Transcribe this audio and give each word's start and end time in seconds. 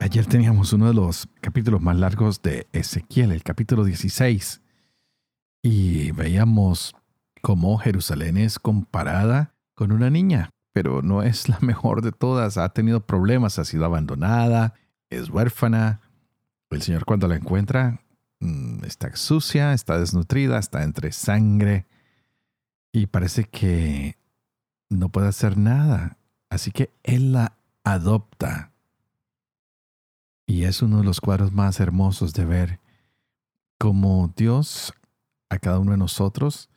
Ayer 0.00 0.26
teníamos 0.26 0.72
uno 0.72 0.88
de 0.88 0.94
los 0.94 1.28
capítulos 1.40 1.80
más 1.80 1.96
largos 1.96 2.42
de 2.42 2.66
Ezequiel, 2.72 3.32
el 3.32 3.42
capítulo 3.42 3.84
16, 3.84 4.60
y 5.62 6.10
veíamos 6.12 6.94
cómo 7.40 7.78
Jerusalén 7.78 8.36
es 8.36 8.58
comparada 8.58 9.54
con 9.74 9.92
una 9.92 10.10
niña, 10.10 10.50
pero 10.72 11.00
no 11.02 11.22
es 11.22 11.48
la 11.48 11.58
mejor 11.60 12.02
de 12.02 12.12
todas, 12.12 12.58
ha 12.58 12.68
tenido 12.70 13.06
problemas, 13.06 13.58
ha 13.58 13.64
sido 13.64 13.84
abandonada, 13.86 14.74
es 15.10 15.30
huérfana. 15.30 16.00
El 16.70 16.82
Señor 16.82 17.04
cuando 17.04 17.28
la 17.28 17.36
encuentra 17.36 18.00
mm, 18.40 18.84
está 18.84 19.14
sucia, 19.16 19.72
está 19.72 19.98
desnutrida, 19.98 20.58
está 20.58 20.82
entre 20.82 21.12
sangre 21.12 21.86
y 22.92 23.06
parece 23.06 23.44
que 23.44 24.16
no 24.90 25.08
puede 25.08 25.28
hacer 25.28 25.56
nada. 25.56 26.18
Así 26.50 26.72
que 26.72 26.92
Él 27.02 27.32
la 27.32 27.56
adopta 27.84 28.73
y 30.46 30.64
es 30.64 30.82
uno 30.82 30.98
de 30.98 31.04
los 31.04 31.20
cuadros 31.20 31.52
más 31.52 31.80
hermosos 31.80 32.32
de 32.34 32.44
ver 32.44 32.80
cómo 33.78 34.32
Dios 34.36 34.92
a 35.48 35.58
cada 35.58 35.78
uno 35.78 35.92
de 35.92 35.98
nosotros 35.98 36.68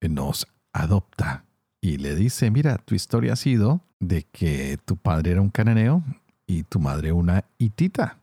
nos 0.00 0.46
adopta 0.72 1.44
y 1.80 1.98
le 1.98 2.14
dice, 2.14 2.50
mira, 2.50 2.78
tu 2.78 2.94
historia 2.94 3.34
ha 3.34 3.36
sido 3.36 3.80
de 4.00 4.24
que 4.24 4.78
tu 4.84 4.96
padre 4.96 5.32
era 5.32 5.40
un 5.40 5.50
cananeo 5.50 6.02
y 6.46 6.62
tu 6.64 6.80
madre 6.80 7.12
una 7.12 7.44
hitita. 7.58 8.18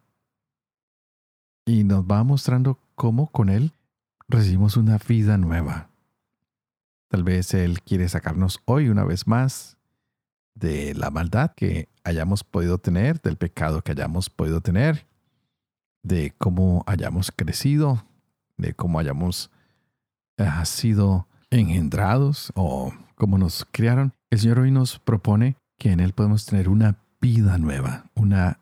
Y 1.66 1.84
nos 1.84 2.04
va 2.06 2.24
mostrando 2.24 2.80
cómo 2.96 3.28
con 3.28 3.50
él 3.50 3.74
recibimos 4.28 4.78
una 4.78 4.98
vida 4.98 5.38
nueva. 5.38 5.90
Tal 7.08 7.24
vez 7.24 7.54
Él 7.54 7.82
quiere 7.82 8.08
sacarnos 8.08 8.62
hoy 8.66 8.88
una 8.88 9.04
vez 9.04 9.28
más 9.28 9.78
de 10.56 10.94
la 10.96 11.10
maldad 11.10 11.52
que 11.56 11.90
hayamos 12.04 12.44
podido 12.44 12.78
tener, 12.78 13.22
del 13.22 13.38
pecado 13.38 13.82
que 13.82 13.92
hayamos 13.92 14.30
podido 14.30 14.62
tener, 14.62 15.08
de 16.04 16.34
cómo 16.38 16.84
hayamos 16.88 17.32
crecido, 17.32 18.06
de 18.58 18.74
cómo 18.74 19.00
hayamos 19.00 19.52
eh, 20.38 20.50
sido 20.66 21.28
engendrados 21.50 22.52
o 22.56 22.94
cómo 23.16 23.38
nos 23.38 23.66
criaron. 23.72 24.14
El 24.30 24.40
Señor 24.40 24.60
hoy 24.60 24.72
nos 24.72 25.00
propone 25.00 25.58
que 25.78 25.92
en 25.92 26.00
Él 26.00 26.14
podemos 26.14 26.46
tener 26.46 26.70
una 26.70 26.98
vida 27.20 27.58
nueva, 27.58 28.06
una 28.16 28.60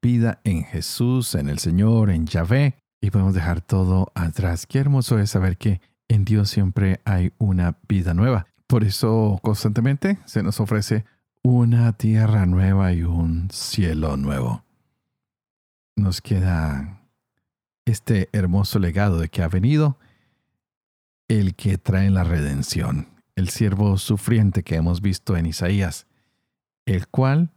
vida 0.00 0.40
en 0.44 0.64
Jesús, 0.64 1.34
en 1.34 1.48
el 1.48 1.58
Señor, 1.58 2.10
en 2.10 2.26
Yahvé, 2.26 2.74
y 3.00 3.10
podemos 3.10 3.34
dejar 3.34 3.60
todo 3.60 4.10
atrás. 4.14 4.66
Qué 4.66 4.78
hermoso 4.78 5.18
es 5.18 5.30
saber 5.30 5.56
que 5.56 5.80
en 6.08 6.24
Dios 6.24 6.50
siempre 6.50 7.00
hay 7.04 7.32
una 7.38 7.78
vida 7.88 8.14
nueva. 8.14 8.46
Por 8.66 8.84
eso 8.84 9.38
constantemente 9.42 10.18
se 10.24 10.42
nos 10.42 10.60
ofrece 10.60 11.04
una 11.42 11.92
tierra 11.92 12.46
nueva 12.46 12.92
y 12.92 13.02
un 13.02 13.48
cielo 13.50 14.16
nuevo. 14.16 14.64
Nos 15.96 16.20
queda 16.20 17.02
este 17.84 18.28
hermoso 18.32 18.78
legado 18.78 19.18
de 19.18 19.28
que 19.28 19.42
ha 19.42 19.48
venido 19.48 19.98
el 21.26 21.56
que 21.56 21.78
trae 21.78 22.10
la 22.10 22.22
redención, 22.22 23.08
el 23.34 23.48
siervo 23.48 23.98
sufriente 23.98 24.62
que 24.62 24.76
hemos 24.76 25.00
visto 25.00 25.36
en 25.36 25.46
Isaías, 25.46 26.06
el 26.86 27.08
cual 27.08 27.50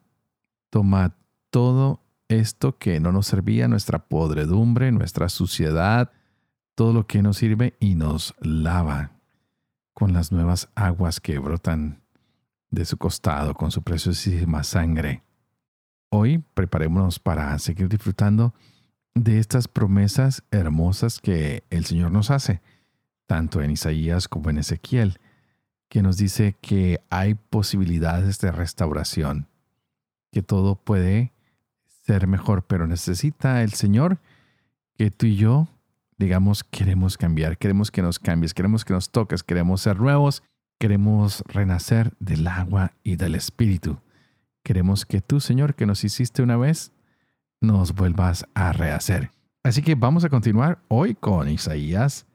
toma 0.71 1.15
todo 1.51 2.01
esto 2.27 2.77
que 2.77 2.99
no 2.99 3.11
nos 3.11 3.27
servía, 3.27 3.67
nuestra 3.67 3.99
podredumbre, 4.07 4.91
nuestra 4.91 5.29
suciedad, 5.29 6.11
todo 6.73 6.91
lo 6.91 7.05
que 7.05 7.21
nos 7.21 7.37
sirve 7.37 7.75
y 7.79 7.95
nos 7.95 8.33
lava 8.39 9.11
con 9.93 10.11
las 10.11 10.31
nuevas 10.31 10.69
aguas 10.75 11.19
que 11.19 11.37
brotan 11.37 12.04
de 12.75 12.85
su 12.85 12.97
costado 12.97 13.55
con 13.55 13.71
su 13.71 13.81
preciosísima 13.81 14.63
sangre. 14.63 15.23
Hoy 16.09 16.43
preparémonos 16.53 17.19
para 17.19 17.57
seguir 17.57 17.89
disfrutando 17.89 18.53
de 19.15 19.39
estas 19.39 19.67
promesas 19.67 20.43
hermosas 20.51 21.19
que 21.19 21.63
el 21.69 21.85
Señor 21.85 22.11
nos 22.11 22.29
hace, 22.29 22.61
tanto 23.25 23.61
en 23.61 23.71
Isaías 23.71 24.27
como 24.27 24.49
en 24.49 24.59
Ezequiel, 24.59 25.19
que 25.89 26.01
nos 26.01 26.17
dice 26.17 26.55
que 26.61 26.99
hay 27.09 27.35
posibilidades 27.35 28.39
de 28.39 28.51
restauración, 28.51 29.47
que 30.31 30.43
todo 30.43 30.75
puede 30.75 31.31
ser 32.05 32.27
mejor, 32.27 32.63
pero 32.63 32.87
necesita 32.87 33.63
el 33.63 33.73
Señor 33.73 34.19
que 34.97 35.11
tú 35.11 35.27
y 35.27 35.37
yo, 35.37 35.69
digamos, 36.17 36.63
queremos 36.63 37.17
cambiar, 37.17 37.57
queremos 37.57 37.89
que 37.89 38.01
nos 38.01 38.19
cambies, 38.19 38.53
queremos 38.53 38.83
que 38.83 38.93
nos 38.93 39.09
toques, 39.09 39.43
queremos 39.43 39.81
ser 39.81 39.99
nuevos 39.99 40.43
Queremos 40.85 41.43
renacer 41.47 42.13
del 42.19 42.45
agua 42.45 42.93
y 43.01 43.15
del 43.15 43.33
espíritu. 43.33 43.97
Queremos 44.63 45.07
que 45.07 45.19
tú, 45.19 45.39
Señor, 45.39 45.73
que 45.73 45.87
nos 45.87 46.03
hiciste 46.03 46.43
una 46.43 46.57
vez, 46.57 46.91
nos 47.59 47.95
vuelvas 47.95 48.45
a 48.53 48.71
rehacer. 48.71 49.31
Así 49.63 49.81
que 49.81 49.95
vamos 49.95 50.25
a 50.25 50.29
continuar 50.29 50.83
hoy 50.87 51.15
con 51.15 51.49
Isaías 51.49 52.27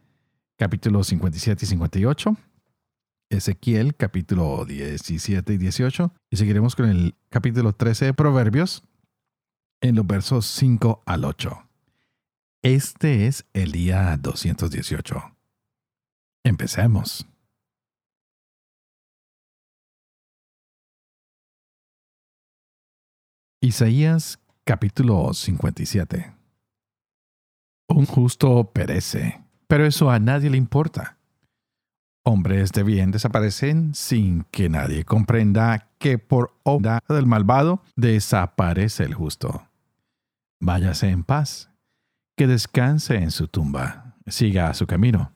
capítulo 0.59 1.05
57 1.05 1.65
y 1.65 1.69
58, 1.69 2.37
Ezequiel 3.29 3.95
capítulo 3.95 4.65
17 4.65 5.53
y 5.53 5.57
18, 5.57 6.13
y 6.29 6.37
seguiremos 6.37 6.75
con 6.75 6.89
el 6.89 7.15
capítulo 7.29 7.73
13 7.73 8.07
de 8.07 8.15
Proverbios 8.15 8.83
en 9.81 9.95
los 9.95 10.05
versos 10.09 10.47
5 10.47 11.05
al 11.07 11.25
8. 11.25 11.69
Este 12.63 13.29
es 13.29 13.47
el 13.53 13.71
día 13.71 14.17
218. 14.17 15.37
Empecemos. 16.43 17.30
Isaías 23.63 24.41
capítulo 24.65 25.35
57 25.35 26.35
Un 27.91 28.07
justo 28.07 28.73
perece, 28.73 29.45
pero 29.67 29.85
eso 29.85 30.11
a 30.11 30.19
nadie 30.19 30.49
le 30.49 30.57
importa. 30.57 31.19
Hombres 32.25 32.73
de 32.73 32.85
bien 32.85 33.11
desaparecen 33.11 33.95
sin 33.95 34.45
que 34.45 34.71
nadie 34.71 35.05
comprenda 35.05 35.91
que 35.99 36.17
por 36.17 36.55
obra 36.63 37.01
del 37.07 37.27
malvado 37.27 37.83
desaparece 37.97 39.05
el 39.05 39.13
justo. 39.13 39.69
Váyase 40.59 41.11
en 41.11 41.23
paz, 41.23 41.69
que 42.39 42.47
descanse 42.47 43.17
en 43.17 43.31
su 43.31 43.47
tumba, 43.47 44.17
siga 44.27 44.73
su 44.73 44.87
camino. 44.87 45.35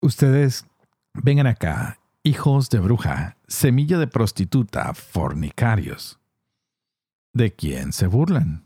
Ustedes 0.00 0.66
vengan 1.14 1.48
acá, 1.48 1.98
hijos 2.22 2.70
de 2.70 2.78
bruja, 2.78 3.38
semilla 3.48 3.98
de 3.98 4.06
prostituta, 4.06 4.94
fornicarios 4.94 6.21
¿De 7.34 7.54
quién 7.54 7.92
se 7.92 8.06
burlan? 8.06 8.64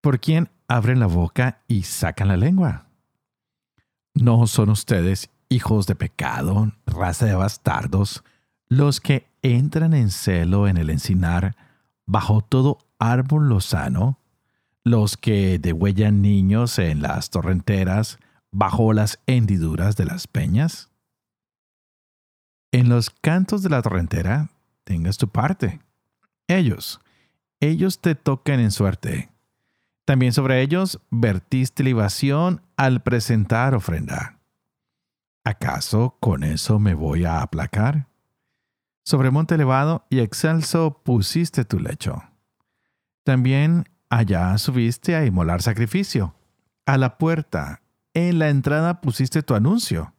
¿Por 0.00 0.18
quién 0.18 0.48
abren 0.66 0.98
la 0.98 1.06
boca 1.06 1.62
y 1.68 1.82
sacan 1.82 2.28
la 2.28 2.38
lengua? 2.38 2.86
¿No 4.14 4.46
son 4.46 4.70
ustedes 4.70 5.28
hijos 5.50 5.86
de 5.86 5.94
pecado, 5.94 6.72
raza 6.86 7.26
de 7.26 7.34
bastardos, 7.34 8.24
los 8.68 9.00
que 9.00 9.28
entran 9.42 9.92
en 9.92 10.10
celo 10.10 10.68
en 10.68 10.78
el 10.78 10.88
encinar 10.88 11.54
bajo 12.06 12.40
todo 12.40 12.78
árbol 12.98 13.50
lozano, 13.50 14.18
los 14.84 15.18
que 15.18 15.58
degüellan 15.58 16.22
niños 16.22 16.78
en 16.78 17.02
las 17.02 17.28
torrenteras 17.28 18.18
bajo 18.50 18.94
las 18.94 19.20
hendiduras 19.26 19.96
de 19.96 20.06
las 20.06 20.26
peñas? 20.26 20.90
En 22.72 22.88
los 22.88 23.10
cantos 23.10 23.62
de 23.62 23.68
la 23.68 23.82
torrentera 23.82 24.48
tengas 24.84 25.18
tu 25.18 25.28
parte. 25.28 25.80
Ellos, 26.48 27.01
ellos 27.62 28.00
te 28.00 28.16
tocan 28.16 28.58
en 28.58 28.72
suerte. 28.72 29.30
También 30.04 30.32
sobre 30.32 30.62
ellos 30.62 31.00
vertiste 31.10 31.84
libación 31.84 32.60
al 32.76 33.02
presentar 33.02 33.74
ofrenda. 33.74 34.40
¿Acaso 35.44 36.16
con 36.20 36.42
eso 36.42 36.80
me 36.80 36.94
voy 36.94 37.24
a 37.24 37.40
aplacar? 37.40 38.08
Sobre 39.04 39.30
monte 39.30 39.54
elevado 39.54 40.04
y 40.10 40.18
excelso 40.18 41.00
pusiste 41.04 41.64
tu 41.64 41.78
lecho. 41.78 42.24
También 43.22 43.84
allá 44.10 44.58
subiste 44.58 45.14
a 45.14 45.24
inmolar 45.24 45.62
sacrificio. 45.62 46.34
A 46.84 46.98
la 46.98 47.16
puerta, 47.16 47.82
en 48.12 48.40
la 48.40 48.48
entrada 48.48 49.00
pusiste 49.00 49.44
tu 49.44 49.54
anuncio. 49.54 50.14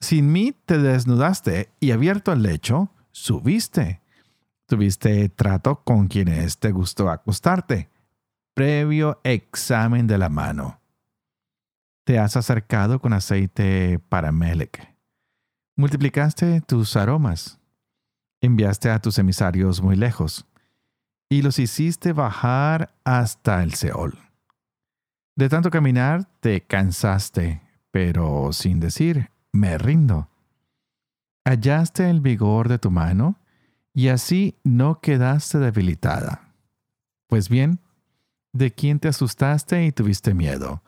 Sin 0.00 0.32
mí 0.32 0.54
te 0.64 0.78
desnudaste 0.78 1.70
y 1.80 1.90
abierto 1.90 2.32
al 2.32 2.42
lecho, 2.42 2.90
subiste. 3.12 4.00
Tuviste 4.68 5.30
trato 5.30 5.82
con 5.82 6.08
quienes 6.08 6.58
te 6.58 6.72
gustó 6.72 7.08
acostarte, 7.08 7.88
previo 8.52 9.18
examen 9.24 10.06
de 10.06 10.18
la 10.18 10.28
mano. 10.28 10.78
te 12.04 12.18
has 12.18 12.36
acercado 12.36 13.00
con 13.00 13.14
aceite 13.14 13.98
para 13.98 14.30
Melech. 14.30 14.94
Multiplicaste 15.76 16.60
tus 16.60 16.96
aromas. 16.96 17.58
Enviaste 18.42 18.90
a 18.90 18.98
tus 18.98 19.18
emisarios 19.18 19.80
muy 19.80 19.96
lejos 19.96 20.46
y 21.30 21.40
los 21.40 21.58
hiciste 21.58 22.12
bajar 22.12 22.94
hasta 23.04 23.62
el 23.62 23.72
Seol. 23.72 24.18
De 25.34 25.48
tanto 25.48 25.70
caminar 25.70 26.24
te 26.40 26.60
cansaste, 26.62 27.62
pero 27.90 28.52
sin 28.52 28.80
decir, 28.80 29.30
me 29.50 29.78
rindo. 29.78 30.28
Hallaste 31.46 32.10
el 32.10 32.20
vigor 32.20 32.68
de 32.68 32.78
tu 32.78 32.90
mano 32.90 33.38
y 33.94 34.08
así 34.08 34.58
no 34.64 35.00
quedaste 35.00 35.58
debilitada. 35.58 36.54
Pues 37.26 37.48
bien, 37.48 37.80
¿de 38.52 38.72
quién 38.72 38.98
te 38.98 39.08
asustaste 39.08 39.84
y 39.84 39.92
tuviste 39.92 40.34
miedo? 40.34 40.82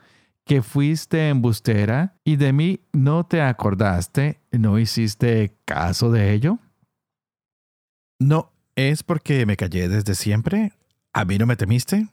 que 0.50 0.62
fuiste 0.62 1.28
embustera 1.28 2.16
y 2.24 2.34
de 2.34 2.52
mí 2.52 2.80
no 2.92 3.24
te 3.24 3.40
acordaste, 3.40 4.40
no 4.50 4.80
hiciste 4.80 5.56
caso 5.64 6.10
de 6.10 6.32
ello? 6.32 6.58
¿No 8.18 8.50
es 8.74 9.04
porque 9.04 9.46
me 9.46 9.56
callé 9.56 9.88
desde 9.88 10.16
siempre? 10.16 10.72
¿A 11.12 11.24
mí 11.24 11.38
no 11.38 11.46
me 11.46 11.54
temiste? 11.54 12.08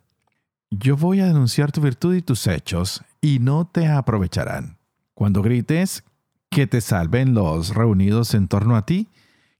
Yo 0.70 0.98
voy 0.98 1.20
a 1.20 1.26
denunciar 1.26 1.72
tu 1.72 1.82
virtud 1.82 2.14
y 2.14 2.22
tus 2.22 2.46
hechos, 2.46 3.04
y 3.22 3.40
no 3.40 3.66
te 3.66 3.88
aprovecharán. 3.88 4.78
Cuando 5.16 5.42
grites, 5.42 6.04
que 6.52 6.68
te 6.68 6.82
salven 6.82 7.34
los 7.34 7.74
reunidos 7.74 8.36
en 8.36 8.48
torno 8.48 8.76
a 8.76 8.86
ti, 8.86 9.10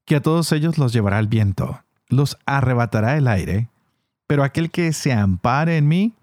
que 0.08 0.16
a 0.16 0.22
todos 0.22 0.54
ellos 0.54 0.78
los 0.78 0.94
llevará 0.94 1.20
el 1.20 1.28
viento, 1.28 1.84
los 2.08 2.40
arrebatará 2.46 3.18
el 3.18 3.28
aire, 3.28 3.68
pero 4.26 4.46
aquel 4.46 4.72
que 4.72 4.94
se 4.94 5.12
ampare 5.12 5.76
en 5.76 5.90
mí, 5.90 6.14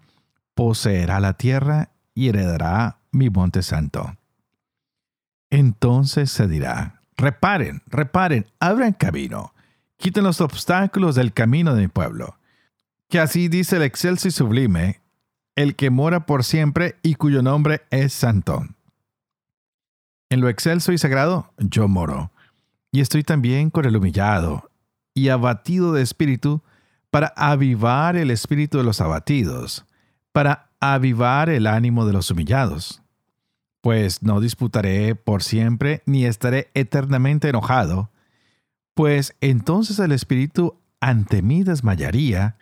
poseerá 0.55 1.19
la 1.19 1.33
tierra 1.33 1.91
y 2.15 2.29
heredará 2.29 2.97
mi 3.11 3.29
monte 3.29 3.61
santo. 3.61 4.17
Entonces 5.51 6.31
se 6.31 6.47
dirá, 6.47 6.99
reparen, 7.15 7.83
reparen, 7.85 8.47
abran 8.59 8.93
camino, 8.93 9.53
quiten 9.97 10.23
los 10.23 10.41
obstáculos 10.41 11.13
del 11.13 11.31
camino 11.31 11.75
de 11.75 11.83
mi 11.83 11.87
pueblo. 11.87 12.39
Que 13.07 13.19
así 13.19 13.49
dice 13.49 13.75
el 13.75 13.83
excelso 13.83 14.27
y 14.27 14.31
sublime, 14.31 15.01
el 15.55 15.75
que 15.75 15.91
mora 15.91 16.25
por 16.25 16.43
siempre 16.43 16.95
y 17.03 17.15
cuyo 17.15 17.43
nombre 17.43 17.83
es 17.91 18.13
santo. 18.13 18.65
En 20.31 20.41
lo 20.41 20.49
excelso 20.49 20.91
y 20.91 20.97
sagrado 20.97 21.53
yo 21.59 21.87
moro, 21.87 22.31
y 22.95 23.01
estoy 23.01 23.23
también 23.23 23.71
con 23.71 23.83
el 23.83 23.97
humillado 23.97 24.71
y 25.13 25.27
abatido 25.27 25.91
de 25.91 26.01
espíritu, 26.01 26.63
para 27.11 27.33
avivar 27.35 28.15
el 28.15 28.31
espíritu 28.31 28.77
de 28.77 28.85
los 28.85 29.01
abatidos, 29.01 29.85
para 30.31 30.69
avivar 30.79 31.49
el 31.49 31.67
ánimo 31.67 32.05
de 32.05 32.13
los 32.13 32.31
humillados. 32.31 33.01
Pues 33.81 34.23
no 34.23 34.39
disputaré 34.39 35.13
por 35.13 35.43
siempre, 35.43 36.03
ni 36.05 36.23
estaré 36.23 36.71
eternamente 36.73 37.49
enojado, 37.49 38.11
pues 38.93 39.35
entonces 39.41 39.99
el 39.99 40.13
Espíritu 40.13 40.79
ante 41.01 41.41
mí 41.41 41.63
desmayaría, 41.63 42.55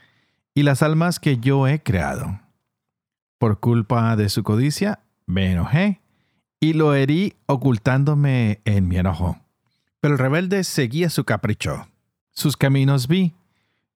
y 0.55 0.63
las 0.63 0.81
almas 0.81 1.19
que 1.19 1.37
yo 1.37 1.67
he 1.67 1.83
creado. 1.83 2.39
Por 3.37 3.59
culpa 3.59 4.15
de 4.15 4.29
su 4.29 4.41
codicia, 4.41 5.01
me 5.27 5.51
enojé, 5.51 6.01
y 6.59 6.73
lo 6.73 6.95
herí 6.95 7.35
ocultándome 7.45 8.61
en 8.65 8.87
mi 8.87 8.97
enojo. 8.97 9.42
Pero 10.03 10.15
el 10.15 10.19
rebelde 10.19 10.65
seguía 10.65 11.09
su 11.09 11.23
capricho. 11.23 11.87
Sus 12.31 12.57
caminos 12.57 13.07
vi. 13.07 13.35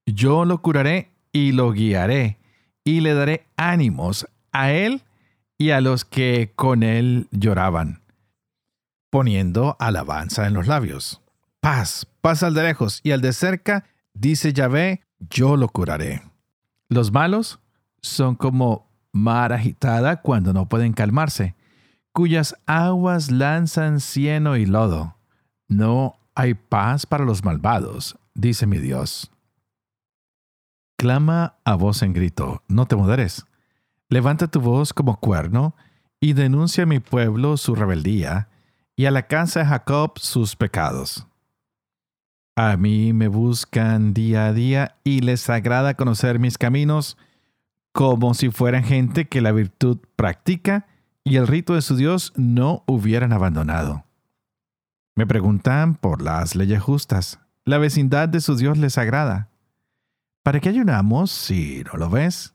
Yo 0.05 0.45
lo 0.45 0.61
curaré 0.61 1.11
y 1.33 1.51
lo 1.51 1.73
guiaré 1.73 2.37
y 2.85 3.01
le 3.01 3.13
daré 3.13 3.45
ánimos 3.57 4.25
a 4.53 4.71
él 4.71 5.01
y 5.57 5.71
a 5.71 5.81
los 5.81 6.05
que 6.05 6.53
con 6.55 6.83
él 6.83 7.27
lloraban, 7.31 8.03
poniendo 9.09 9.75
alabanza 9.81 10.47
en 10.47 10.53
los 10.53 10.65
labios. 10.65 11.21
Paz, 11.59 12.07
paz 12.21 12.41
al 12.41 12.53
de 12.53 12.63
lejos 12.63 13.01
y 13.03 13.11
al 13.11 13.19
de 13.19 13.33
cerca, 13.33 13.83
dice 14.13 14.53
Yahvé, 14.53 15.01
yo 15.29 15.57
lo 15.57 15.67
curaré. 15.67 16.21
Los 16.87 17.11
malos 17.11 17.59
son 17.99 18.35
como 18.35 18.89
mar 19.11 19.51
agitada 19.51 20.21
cuando 20.21 20.53
no 20.53 20.69
pueden 20.69 20.93
calmarse, 20.93 21.55
cuyas 22.13 22.55
aguas 22.65 23.29
lanzan 23.29 23.99
cieno 23.99 24.55
y 24.55 24.65
lodo. 24.65 25.16
No 25.67 26.15
hay 26.35 26.53
paz 26.53 27.05
para 27.05 27.25
los 27.25 27.43
malvados, 27.43 28.17
dice 28.33 28.67
mi 28.67 28.77
Dios. 28.77 29.31
Clama 30.97 31.57
a 31.63 31.75
voz 31.75 32.01
en 32.01 32.13
grito, 32.13 32.63
no 32.67 32.87
te 32.87 32.95
moderes. 32.95 33.45
Levanta 34.09 34.47
tu 34.47 34.61
voz 34.61 34.93
como 34.93 35.19
cuerno 35.19 35.75
y 36.19 36.33
denuncia 36.33 36.83
a 36.83 36.87
mi 36.87 36.99
pueblo 36.99 37.57
su 37.57 37.75
rebeldía 37.75 38.49
y 38.95 39.05
a 39.05 39.11
la 39.11 39.27
casa 39.27 39.59
de 39.59 39.65
Jacob 39.67 40.13
sus 40.17 40.55
pecados. 40.55 41.27
A 42.55 42.75
mí 42.77 43.13
me 43.13 43.27
buscan 43.27 44.15
día 44.15 44.47
a 44.47 44.53
día 44.53 44.95
y 45.03 45.19
les 45.19 45.47
agrada 45.49 45.93
conocer 45.93 46.39
mis 46.39 46.57
caminos 46.57 47.17
como 47.91 48.33
si 48.33 48.49
fueran 48.49 48.83
gente 48.83 49.27
que 49.27 49.41
la 49.41 49.51
virtud 49.51 49.99
practica 50.15 50.87
y 51.23 51.35
el 51.35 51.45
rito 51.45 51.75
de 51.75 51.83
su 51.83 51.95
Dios 51.95 52.33
no 52.35 52.83
hubieran 52.87 53.33
abandonado. 53.33 54.06
Me 55.17 55.25
preguntan 55.25 55.95
por 55.95 56.21
las 56.21 56.55
leyes 56.55 56.79
justas. 56.79 57.39
La 57.65 57.79
vecindad 57.79 58.29
de 58.29 58.39
su 58.39 58.55
Dios 58.55 58.77
les 58.77 58.99
agrada. 58.99 59.49
¿Para 60.43 60.59
qué 60.59 60.69
ayunamos 60.69 61.31
si 61.31 61.83
no 61.85 61.97
lo 61.97 62.11
ves? 62.11 62.53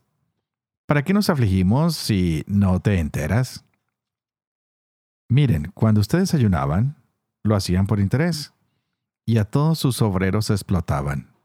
¿Para 0.85 1.03
qué 1.03 1.13
nos 1.13 1.29
afligimos 1.29 1.97
si 1.97 2.45
no 2.47 2.79
te 2.79 2.99
enteras? 2.99 3.65
Miren, 5.27 5.73
cuando 5.73 5.99
ustedes 5.99 6.33
ayunaban, 6.33 6.95
lo 7.43 7.57
hacían 7.57 7.85
por 7.85 7.99
interés, 7.99 8.53
y 9.25 9.39
a 9.39 9.43
todos 9.43 9.79
sus 9.79 10.01
obreros 10.01 10.49
explotaban. 10.49 11.35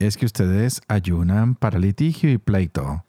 Es 0.00 0.16
que 0.16 0.26
ustedes 0.26 0.82
ayunan 0.88 1.54
para 1.54 1.78
litigio 1.78 2.28
y 2.32 2.38
pleito, 2.38 3.04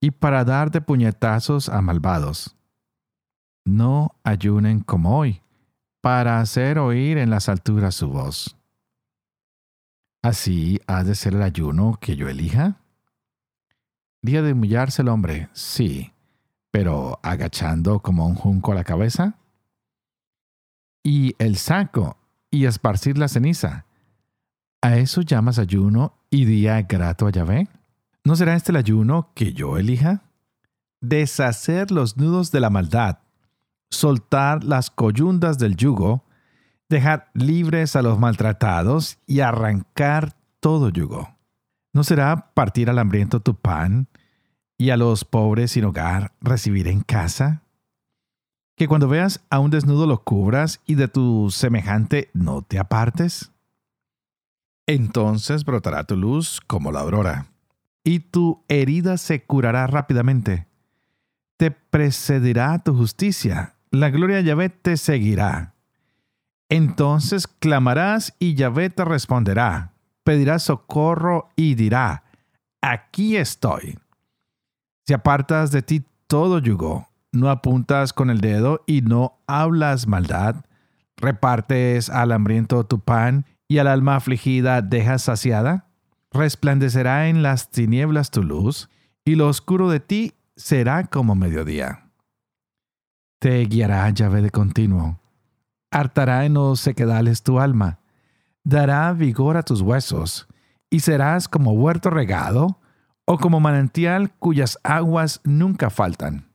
y 0.00 0.12
para 0.12 0.44
dar 0.44 0.70
de 0.70 0.82
puñetazos 0.82 1.68
a 1.68 1.82
malvados. 1.82 2.56
No 3.64 4.14
ayunen 4.22 4.78
como 4.78 5.18
hoy, 5.18 5.42
para 6.02 6.40
hacer 6.40 6.78
oír 6.78 7.16
en 7.16 7.30
las 7.30 7.48
alturas 7.48 7.94
su 7.94 8.08
voz. 8.08 8.56
¿Así 10.20 10.80
ha 10.86 11.04
de 11.04 11.14
ser 11.14 11.34
el 11.34 11.42
ayuno 11.42 11.96
que 12.00 12.16
yo 12.16 12.28
elija? 12.28 12.80
Día 14.20 14.42
de 14.42 14.52
humillarse 14.52 15.02
el 15.02 15.08
hombre, 15.08 15.48
sí, 15.52 16.12
pero 16.72 17.20
agachando 17.22 18.00
como 18.00 18.26
un 18.26 18.34
junco 18.34 18.74
la 18.74 18.84
cabeza. 18.84 19.38
Y 21.04 21.34
el 21.38 21.56
saco 21.56 22.18
y 22.50 22.66
esparcir 22.66 23.16
la 23.16 23.28
ceniza. 23.28 23.86
¿A 24.80 24.96
eso 24.96 25.22
llamas 25.22 25.60
ayuno 25.60 26.14
y 26.30 26.44
día 26.44 26.82
grato 26.82 27.28
a 27.28 27.30
Yahvé? 27.30 27.68
¿No 28.24 28.34
será 28.34 28.54
este 28.54 28.72
el 28.72 28.76
ayuno 28.76 29.30
que 29.34 29.52
yo 29.52 29.78
elija? 29.78 30.22
Deshacer 31.00 31.92
los 31.92 32.16
nudos 32.16 32.50
de 32.50 32.60
la 32.60 32.70
maldad, 32.70 33.18
soltar 33.92 34.64
las 34.64 34.90
coyundas 34.90 35.58
del 35.58 35.76
yugo, 35.76 36.24
dejar 36.88 37.30
libres 37.34 37.94
a 37.96 38.02
los 38.02 38.18
maltratados 38.18 39.18
y 39.26 39.40
arrancar 39.40 40.34
todo 40.60 40.88
yugo. 40.88 41.36
¿No 41.92 42.04
será 42.04 42.52
partir 42.54 42.88
al 42.88 42.98
hambriento 42.98 43.40
tu 43.40 43.54
pan 43.54 44.08
y 44.78 44.90
a 44.90 44.96
los 44.96 45.24
pobres 45.24 45.72
sin 45.72 45.84
hogar 45.84 46.32
recibir 46.40 46.88
en 46.88 47.02
casa? 47.02 47.62
Que 48.76 48.88
cuando 48.88 49.08
veas 49.08 49.44
a 49.50 49.58
un 49.58 49.70
desnudo 49.70 50.06
lo 50.06 50.24
cubras 50.24 50.80
y 50.86 50.94
de 50.94 51.08
tu 51.08 51.50
semejante 51.50 52.30
no 52.32 52.62
te 52.62 52.78
apartes? 52.78 53.52
Entonces 54.86 55.64
brotará 55.64 56.04
tu 56.04 56.16
luz 56.16 56.60
como 56.66 56.90
la 56.90 57.00
aurora, 57.00 57.46
y 58.04 58.20
tu 58.20 58.64
herida 58.68 59.16
se 59.16 59.44
curará 59.44 59.86
rápidamente. 59.86 60.66
Te 61.56 61.70
precederá 61.70 62.78
tu 62.80 62.94
justicia, 62.94 63.71
la 63.92 64.10
gloria 64.10 64.38
de 64.38 64.44
Yahvé 64.44 64.68
te 64.68 64.96
seguirá 64.96 65.72
entonces 66.72 67.46
clamarás 67.46 68.34
y 68.38 68.54
Yahvé 68.54 68.88
te 68.88 69.04
responderá. 69.04 69.92
Pedirás 70.24 70.62
socorro 70.62 71.50
y 71.54 71.74
dirá, 71.74 72.24
aquí 72.80 73.36
estoy. 73.36 73.98
Si 75.06 75.12
apartas 75.12 75.70
de 75.70 75.82
ti 75.82 76.02
todo 76.26 76.60
yugo, 76.60 77.10
no 77.30 77.50
apuntas 77.50 78.14
con 78.14 78.30
el 78.30 78.40
dedo 78.40 78.82
y 78.86 79.02
no 79.02 79.42
hablas 79.46 80.06
maldad, 80.06 80.64
repartes 81.18 82.08
al 82.08 82.32
hambriento 82.32 82.84
tu 82.84 83.00
pan 83.00 83.44
y 83.68 83.76
al 83.76 83.86
alma 83.86 84.16
afligida 84.16 84.80
dejas 84.80 85.24
saciada, 85.24 85.90
resplandecerá 86.30 87.28
en 87.28 87.42
las 87.42 87.70
tinieblas 87.70 88.30
tu 88.30 88.42
luz 88.42 88.88
y 89.26 89.34
lo 89.34 89.46
oscuro 89.46 89.90
de 89.90 90.00
ti 90.00 90.32
será 90.56 91.04
como 91.04 91.34
mediodía. 91.34 92.01
Te 93.42 93.64
guiará 93.64 94.08
Yahvé 94.10 94.40
de 94.40 94.50
continuo 94.50 95.18
hartará 95.90 96.46
en 96.46 96.54
los 96.54 96.78
sequedales 96.78 97.42
tu 97.42 97.58
alma, 97.58 97.98
dará 98.62 99.12
vigor 99.12 99.56
a 99.56 99.64
tus 99.64 99.80
huesos, 99.80 100.46
y 100.88 101.00
serás 101.00 101.48
como 101.48 101.72
huerto 101.72 102.08
regado 102.08 102.78
o 103.24 103.38
como 103.38 103.58
manantial 103.58 104.32
cuyas 104.38 104.78
aguas 104.84 105.40
nunca 105.42 105.90
faltan. 105.90 106.46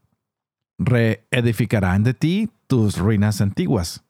Reedificarán 0.79 2.03
de 2.03 2.13
ti 2.13 2.50
tus 2.67 2.98
ruinas 2.98 3.41
antiguas. 3.41 4.06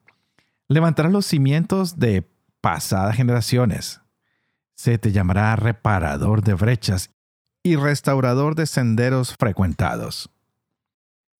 Levantarás 0.68 1.12
los 1.12 1.26
cimientos 1.26 1.98
de 1.98 2.30
pasadas 2.62 3.16
generaciones. 3.16 4.02
Se 4.76 5.00
te 5.00 5.12
llamará 5.12 5.56
reparador 5.56 6.44
de 6.44 6.54
brechas 6.54 7.10
y 7.64 7.76
restaurador 7.76 8.54
de 8.54 8.68
senderos 8.68 9.36
frecuentados. 9.36 10.30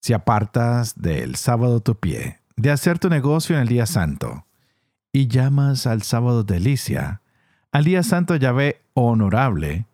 Si 0.00 0.12
apartas 0.12 1.00
del 1.00 1.36
sábado 1.36 1.80
tu 1.80 1.96
pie, 1.96 2.40
de 2.56 2.70
hacer 2.70 2.98
tu 2.98 3.08
negocio 3.08 3.56
en 3.56 3.62
el 3.62 3.68
día 3.68 3.86
santo, 3.86 4.46
y 5.12 5.28
llamas 5.28 5.86
al 5.86 6.02
sábado 6.02 6.44
delicia, 6.44 7.22
al 7.72 7.84
día 7.84 8.02
santo 8.02 8.36
Yahvé 8.36 8.82
honorable, 8.94 9.86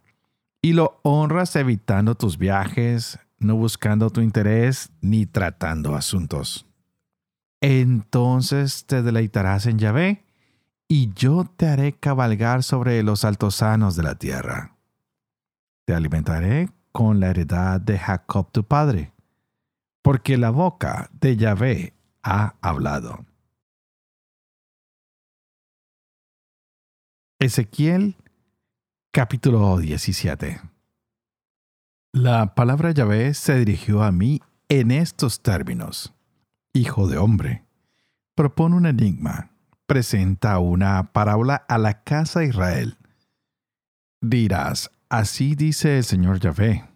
y 0.62 0.72
lo 0.72 1.00
honras 1.02 1.56
evitando 1.56 2.14
tus 2.14 2.38
viajes, 2.38 3.18
no 3.38 3.56
buscando 3.56 4.10
tu 4.10 4.20
interés 4.20 4.90
ni 5.00 5.26
tratando 5.26 5.94
asuntos. 5.94 6.66
Entonces 7.60 8.84
te 8.86 9.02
deleitarás 9.02 9.66
en 9.66 9.78
Yahvé, 9.78 10.24
y 10.88 11.12
yo 11.14 11.44
te 11.56 11.66
haré 11.66 11.94
cabalgar 11.94 12.62
sobre 12.62 13.02
los 13.02 13.24
altosanos 13.24 13.96
de 13.96 14.02
la 14.02 14.14
tierra. 14.16 14.76
Te 15.86 15.94
alimentaré 15.94 16.68
con 16.92 17.20
la 17.20 17.30
heredad 17.30 17.80
de 17.80 17.98
Jacob 17.98 18.52
tu 18.52 18.64
padre, 18.64 19.13
porque 20.04 20.36
la 20.36 20.50
boca 20.50 21.08
de 21.18 21.34
Yahvé 21.38 21.94
ha 22.22 22.56
hablado. 22.60 23.24
Ezequiel 27.38 28.14
capítulo 29.12 29.78
17 29.78 30.60
La 32.12 32.54
palabra 32.54 32.90
Yahvé 32.90 33.32
se 33.32 33.56
dirigió 33.56 34.02
a 34.02 34.12
mí 34.12 34.42
en 34.68 34.90
estos 34.90 35.42
términos. 35.42 36.12
Hijo 36.74 37.08
de 37.08 37.16
hombre, 37.16 37.64
propone 38.34 38.76
un 38.76 38.84
enigma, 38.84 39.52
presenta 39.86 40.58
una 40.58 41.14
parábola 41.14 41.64
a 41.66 41.78
la 41.78 42.02
casa 42.02 42.40
de 42.40 42.48
Israel. 42.48 42.98
Dirás, 44.20 44.90
así 45.08 45.54
dice 45.54 45.96
el 45.96 46.04
Señor 46.04 46.40
Yahvé. 46.40 46.93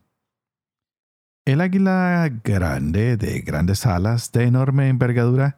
El 1.49 1.63
águila 1.63 2.31
grande, 2.45 3.17
de 3.17 3.41
grandes 3.41 3.87
alas, 3.87 4.33
de 4.33 4.45
enorme 4.45 4.91
envergadura, 4.91 5.57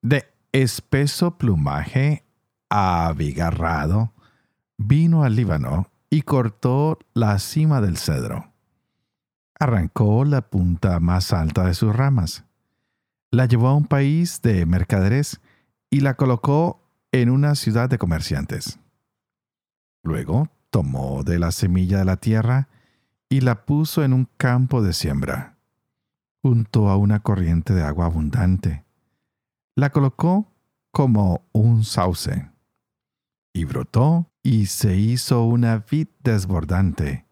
de 0.00 0.24
espeso 0.52 1.36
plumaje, 1.36 2.24
abigarrado, 2.68 4.12
vino 4.78 5.24
al 5.24 5.34
Líbano 5.34 5.90
y 6.10 6.22
cortó 6.22 7.00
la 7.12 7.40
cima 7.40 7.80
del 7.80 7.96
cedro. 7.96 8.52
Arrancó 9.58 10.24
la 10.24 10.42
punta 10.42 11.00
más 11.00 11.32
alta 11.32 11.64
de 11.64 11.74
sus 11.74 11.92
ramas. 11.92 12.44
La 13.32 13.46
llevó 13.46 13.66
a 13.66 13.74
un 13.74 13.86
país 13.86 14.42
de 14.42 14.64
mercaderes 14.64 15.40
y 15.90 16.02
la 16.02 16.14
colocó 16.14 16.88
en 17.10 17.30
una 17.30 17.56
ciudad 17.56 17.90
de 17.90 17.98
comerciantes. 17.98 18.78
Luego 20.04 20.50
tomó 20.70 21.24
de 21.24 21.40
la 21.40 21.50
semilla 21.50 21.98
de 21.98 22.04
la 22.04 22.18
tierra 22.18 22.68
y 23.32 23.40
la 23.40 23.64
puso 23.64 24.04
en 24.04 24.12
un 24.12 24.28
campo 24.36 24.82
de 24.82 24.92
siembra, 24.92 25.56
junto 26.42 26.90
a 26.90 26.98
una 26.98 27.20
corriente 27.20 27.72
de 27.72 27.82
agua 27.82 28.04
abundante. 28.04 28.84
La 29.74 29.88
colocó 29.88 30.52
como 30.90 31.48
un 31.52 31.82
sauce 31.82 32.50
y 33.54 33.64
brotó 33.64 34.30
y 34.42 34.66
se 34.66 34.98
hizo 34.98 35.44
una 35.44 35.78
vid 35.78 36.08
desbordante, 36.22 37.24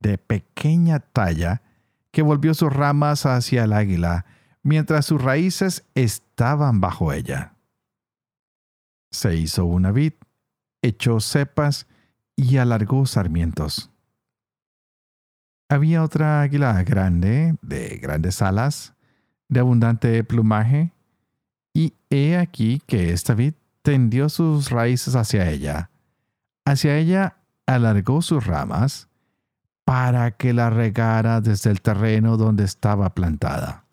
de 0.00 0.18
pequeña 0.18 1.00
talla, 1.00 1.62
que 2.10 2.20
volvió 2.20 2.52
sus 2.52 2.70
ramas 2.70 3.24
hacia 3.24 3.64
el 3.64 3.72
águila, 3.72 4.26
mientras 4.62 5.06
sus 5.06 5.22
raíces 5.22 5.86
estaban 5.94 6.82
bajo 6.82 7.10
ella. 7.14 7.54
Se 9.10 9.34
hizo 9.34 9.64
una 9.64 9.92
vid, 9.92 10.12
echó 10.82 11.20
cepas 11.20 11.86
y 12.36 12.58
alargó 12.58 13.06
sarmientos. 13.06 13.90
Había 15.68 16.02
otra 16.02 16.40
águila 16.40 16.82
grande, 16.82 17.56
de 17.62 17.98
grandes 17.98 18.40
alas, 18.40 18.94
de 19.48 19.60
abundante 19.60 20.24
plumaje, 20.24 20.92
y 21.74 21.94
he 22.10 22.36
aquí 22.36 22.80
que 22.86 23.12
esta 23.12 23.34
vid 23.34 23.54
tendió 23.82 24.28
sus 24.28 24.70
raíces 24.70 25.14
hacia 25.14 25.50
ella. 25.50 25.90
Hacia 26.64 26.96
ella 26.96 27.36
alargó 27.66 28.22
sus 28.22 28.46
ramas 28.46 29.08
para 29.84 30.32
que 30.32 30.52
la 30.52 30.70
regara 30.70 31.40
desde 31.40 31.70
el 31.70 31.80
terreno 31.80 32.36
donde 32.36 32.64
estaba 32.64 33.10
plantada. 33.14 33.84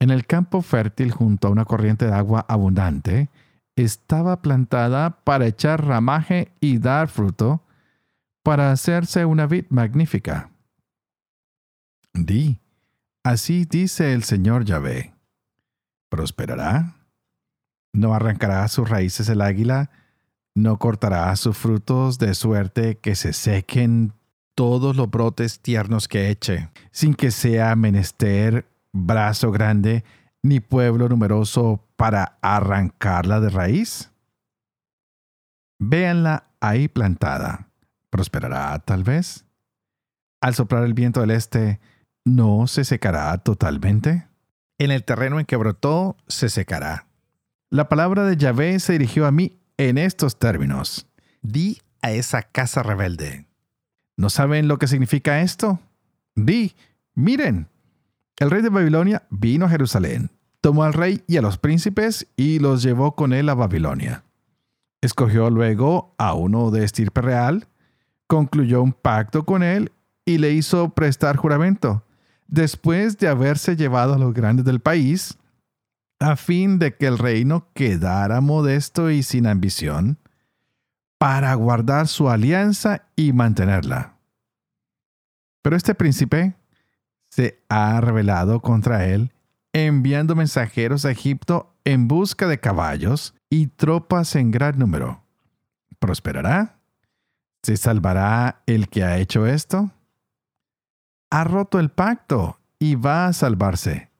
En 0.00 0.10
el 0.10 0.26
campo 0.26 0.62
fértil 0.62 1.12
junto 1.12 1.48
a 1.48 1.50
una 1.50 1.64
corriente 1.64 2.06
de 2.06 2.14
agua 2.14 2.44
abundante, 2.48 3.30
estaba 3.76 4.42
plantada 4.42 5.10
para 5.24 5.46
echar 5.46 5.84
ramaje 5.84 6.52
y 6.60 6.78
dar 6.78 7.08
fruto, 7.08 7.62
para 8.44 8.70
hacerse 8.70 9.24
una 9.24 9.46
vid 9.46 9.64
magnífica. 9.70 10.50
Di, 12.12 12.60
así 13.24 13.64
dice 13.64 14.12
el 14.12 14.22
Señor 14.22 14.64
Yahvé, 14.64 15.12
prosperará 16.08 16.94
no 17.94 18.12
arrancará 18.12 18.66
sus 18.68 18.90
raíces 18.90 19.28
el 19.28 19.40
águila, 19.40 19.90
no 20.54 20.78
cortará 20.78 21.34
sus 21.36 21.56
frutos 21.56 22.18
de 22.18 22.34
suerte 22.34 22.98
que 22.98 23.14
se 23.14 23.32
sequen 23.32 24.12
todos 24.54 24.96
los 24.96 25.10
brotes 25.10 25.60
tiernos 25.60 26.08
que 26.08 26.28
eche, 26.28 26.68
sin 26.90 27.14
que 27.14 27.30
sea 27.30 27.74
menester 27.76 28.66
brazo 28.92 29.50
grande 29.50 30.04
ni 30.42 30.60
pueblo 30.60 31.08
numeroso 31.08 31.84
para 31.96 32.36
arrancarla 32.42 33.40
de 33.40 33.50
raíz? 33.50 34.10
Véanla 35.78 36.50
ahí 36.60 36.88
plantada. 36.88 37.68
¿Prosperará 38.14 38.78
tal 38.78 39.02
vez? 39.02 39.44
Al 40.40 40.54
soplar 40.54 40.84
el 40.84 40.94
viento 40.94 41.20
del 41.20 41.32
este, 41.32 41.80
¿no 42.24 42.68
se 42.68 42.84
secará 42.84 43.36
totalmente? 43.38 44.28
En 44.78 44.92
el 44.92 45.02
terreno 45.02 45.40
en 45.40 45.46
que 45.46 45.56
brotó, 45.56 46.16
se 46.28 46.48
secará 46.48 47.08
la 47.74 47.88
palabra 47.88 48.22
de 48.22 48.36
Yahvé 48.36 48.78
se 48.78 48.92
dirigió 48.92 49.26
a 49.26 49.32
mí 49.32 49.58
en 49.78 49.98
estos 49.98 50.38
términos. 50.38 51.08
Di 51.42 51.78
a 52.02 52.12
esa 52.12 52.44
casa 52.44 52.84
rebelde. 52.84 53.48
¿No 54.16 54.30
saben 54.30 54.68
lo 54.68 54.78
que 54.78 54.86
significa 54.86 55.40
esto? 55.40 55.80
Di, 56.36 56.76
miren, 57.16 57.66
el 58.38 58.52
rey 58.52 58.62
de 58.62 58.68
Babilonia 58.68 59.26
vino 59.28 59.66
a 59.66 59.70
Jerusalén, 59.70 60.30
tomó 60.60 60.84
al 60.84 60.92
rey 60.92 61.24
y 61.26 61.36
a 61.36 61.42
los 61.42 61.58
príncipes 61.58 62.28
y 62.36 62.60
los 62.60 62.80
llevó 62.80 63.16
con 63.16 63.32
él 63.32 63.48
a 63.48 63.54
Babilonia. 63.54 64.22
Escogió 65.00 65.50
luego 65.50 66.14
a 66.16 66.34
uno 66.34 66.70
de 66.70 66.84
estirpe 66.84 67.22
real, 67.22 67.66
concluyó 68.26 68.82
un 68.82 68.92
pacto 68.92 69.44
con 69.44 69.62
él 69.62 69.92
y 70.24 70.38
le 70.38 70.52
hizo 70.52 70.90
prestar 70.90 71.36
juramento. 71.36 72.04
Después 72.46 73.18
de 73.18 73.28
haberse 73.28 73.76
llevado 73.76 74.14
a 74.14 74.18
los 74.18 74.34
grandes 74.34 74.64
del 74.64 74.80
país, 74.80 75.38
a 76.20 76.36
fin 76.36 76.78
de 76.78 76.96
que 76.96 77.06
el 77.06 77.18
reino 77.18 77.68
quedara 77.74 78.40
modesto 78.40 79.10
y 79.10 79.22
sin 79.22 79.46
ambición, 79.46 80.18
para 81.18 81.54
guardar 81.54 82.08
su 82.08 82.28
alianza 82.28 83.02
y 83.16 83.32
mantenerla. 83.32 84.16
Pero 85.62 85.76
este 85.76 85.94
príncipe 85.94 86.54
se 87.30 87.62
ha 87.68 88.00
rebelado 88.00 88.60
contra 88.60 89.06
él, 89.06 89.32
enviando 89.72 90.36
mensajeros 90.36 91.04
a 91.04 91.10
Egipto 91.10 91.74
en 91.84 92.06
busca 92.08 92.46
de 92.46 92.60
caballos 92.60 93.34
y 93.50 93.68
tropas 93.68 94.36
en 94.36 94.50
gran 94.50 94.78
número. 94.78 95.24
¿Prosperará? 95.98 96.73
¿Se 97.64 97.78
salvará 97.78 98.60
el 98.66 98.90
que 98.90 99.04
ha 99.04 99.16
hecho 99.16 99.46
esto? 99.46 99.90
Ha 101.30 101.44
roto 101.44 101.80
el 101.80 101.88
pacto 101.88 102.60
y 102.78 102.94
va 102.94 103.26
a 103.26 103.32
salvarse 103.32 104.10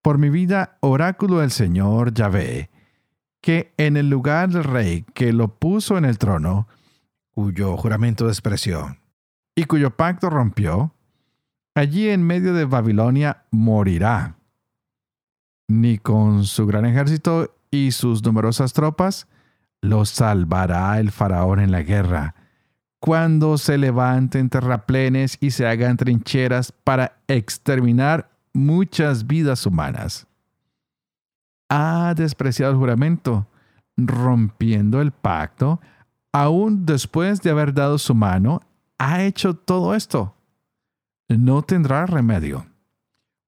por 0.00 0.16
mi 0.16 0.30
vida, 0.30 0.78
oráculo 0.80 1.40
del 1.40 1.50
Señor 1.50 2.14
Yahvé, 2.14 2.70
que 3.42 3.74
en 3.76 3.98
el 3.98 4.08
lugar 4.08 4.48
del 4.48 4.64
rey 4.64 5.04
que 5.12 5.34
lo 5.34 5.58
puso 5.58 5.98
en 5.98 6.06
el 6.06 6.16
trono, 6.16 6.66
cuyo 7.32 7.76
juramento 7.76 8.26
despreció 8.26 8.96
y 9.54 9.64
cuyo 9.64 9.94
pacto 9.94 10.30
rompió, 10.30 10.94
allí 11.74 12.08
en 12.08 12.22
medio 12.22 12.54
de 12.54 12.64
Babilonia 12.64 13.44
morirá. 13.50 14.38
Ni 15.68 15.98
con 15.98 16.44
su 16.44 16.66
gran 16.66 16.86
ejército 16.86 17.54
y 17.70 17.92
sus 17.92 18.24
numerosas 18.24 18.72
tropas 18.72 19.28
lo 19.82 20.06
salvará 20.06 20.98
el 21.00 21.10
faraón 21.10 21.60
en 21.60 21.70
la 21.70 21.82
guerra, 21.82 22.34
cuando 23.00 23.58
se 23.58 23.78
levanten 23.78 24.48
terraplenes 24.48 25.38
y 25.40 25.50
se 25.50 25.66
hagan 25.66 25.96
trincheras 25.96 26.72
para 26.72 27.18
exterminar 27.28 28.30
muchas 28.52 29.26
vidas 29.26 29.66
humanas. 29.66 30.26
Ha 31.68 32.14
despreciado 32.16 32.72
el 32.72 32.78
juramento, 32.78 33.46
rompiendo 33.96 35.00
el 35.00 35.12
pacto, 35.12 35.80
aún 36.32 36.86
después 36.86 37.42
de 37.42 37.50
haber 37.50 37.72
dado 37.74 37.98
su 37.98 38.14
mano, 38.14 38.60
ha 38.98 39.22
hecho 39.22 39.54
todo 39.54 39.94
esto. 39.94 40.34
No 41.28 41.62
tendrá 41.62 42.06
remedio. 42.06 42.66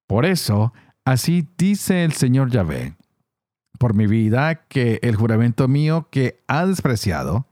Por 0.07 0.25
eso, 0.25 0.73
así 1.03 1.47
dice 1.57 2.03
el 2.03 2.13
Señor 2.13 2.51
Yahvé, 2.51 2.95
por 3.79 3.95
mi 3.95 4.07
vida, 4.07 4.55
que 4.67 4.99
el 5.01 5.15
juramento 5.15 5.67
mío 5.67 6.07
que 6.11 6.43
ha 6.47 6.65
despreciado, 6.65 7.47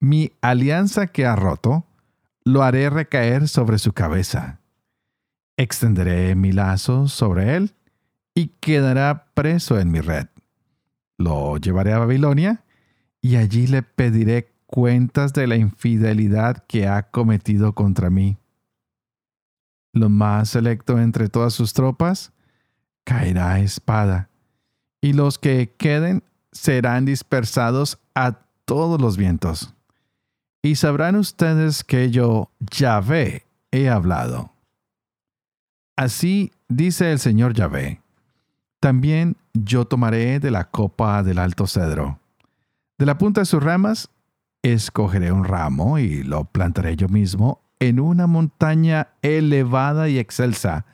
mi 0.00 0.32
alianza 0.40 1.06
que 1.06 1.26
ha 1.26 1.36
roto, 1.36 1.86
lo 2.44 2.62
haré 2.62 2.88
recaer 2.88 3.48
sobre 3.48 3.78
su 3.78 3.92
cabeza. 3.92 4.60
Extenderé 5.56 6.34
mi 6.34 6.52
lazo 6.52 7.06
sobre 7.06 7.56
él 7.56 7.74
y 8.34 8.48
quedará 8.60 9.26
preso 9.34 9.78
en 9.78 9.90
mi 9.90 10.00
red. 10.00 10.26
Lo 11.18 11.58
llevaré 11.58 11.92
a 11.92 11.98
Babilonia 11.98 12.64
y 13.20 13.36
allí 13.36 13.66
le 13.66 13.82
pediré 13.82 14.54
cuentas 14.66 15.34
de 15.34 15.46
la 15.46 15.56
infidelidad 15.56 16.64
que 16.66 16.88
ha 16.88 17.10
cometido 17.10 17.74
contra 17.74 18.08
mí. 18.08 18.38
Lo 19.92 20.08
más 20.08 20.48
selecto 20.50 20.98
entre 20.98 21.28
todas 21.28 21.52
sus 21.52 21.74
tropas 21.74 22.32
caerá 23.04 23.52
a 23.52 23.60
espada, 23.60 24.30
y 25.00 25.12
los 25.12 25.38
que 25.38 25.74
queden 25.76 26.22
serán 26.52 27.04
dispersados 27.04 27.98
a 28.14 28.46
todos 28.64 29.00
los 29.00 29.16
vientos. 29.16 29.74
Y 30.62 30.76
sabrán 30.76 31.16
ustedes 31.16 31.84
que 31.84 32.10
yo, 32.10 32.50
Yahvé, 32.60 33.46
he 33.70 33.88
hablado. 33.88 34.52
Así 35.96 36.52
dice 36.68 37.12
el 37.12 37.18
Señor 37.18 37.54
Yahvé. 37.54 38.00
También 38.80 39.36
yo 39.52 39.84
tomaré 39.86 40.40
de 40.40 40.50
la 40.50 40.70
copa 40.70 41.22
del 41.22 41.38
alto 41.38 41.66
cedro. 41.66 42.18
De 42.98 43.06
la 43.06 43.18
punta 43.18 43.42
de 43.42 43.46
sus 43.46 43.62
ramas 43.62 44.10
escogeré 44.62 45.32
un 45.32 45.44
ramo 45.44 45.98
y 45.98 46.22
lo 46.22 46.44
plantaré 46.44 46.96
yo 46.96 47.08
mismo 47.08 47.60
en 47.78 47.98
una 47.98 48.26
montaña 48.26 49.08
elevada 49.22 50.08
y 50.08 50.18
excelsa. 50.18 50.84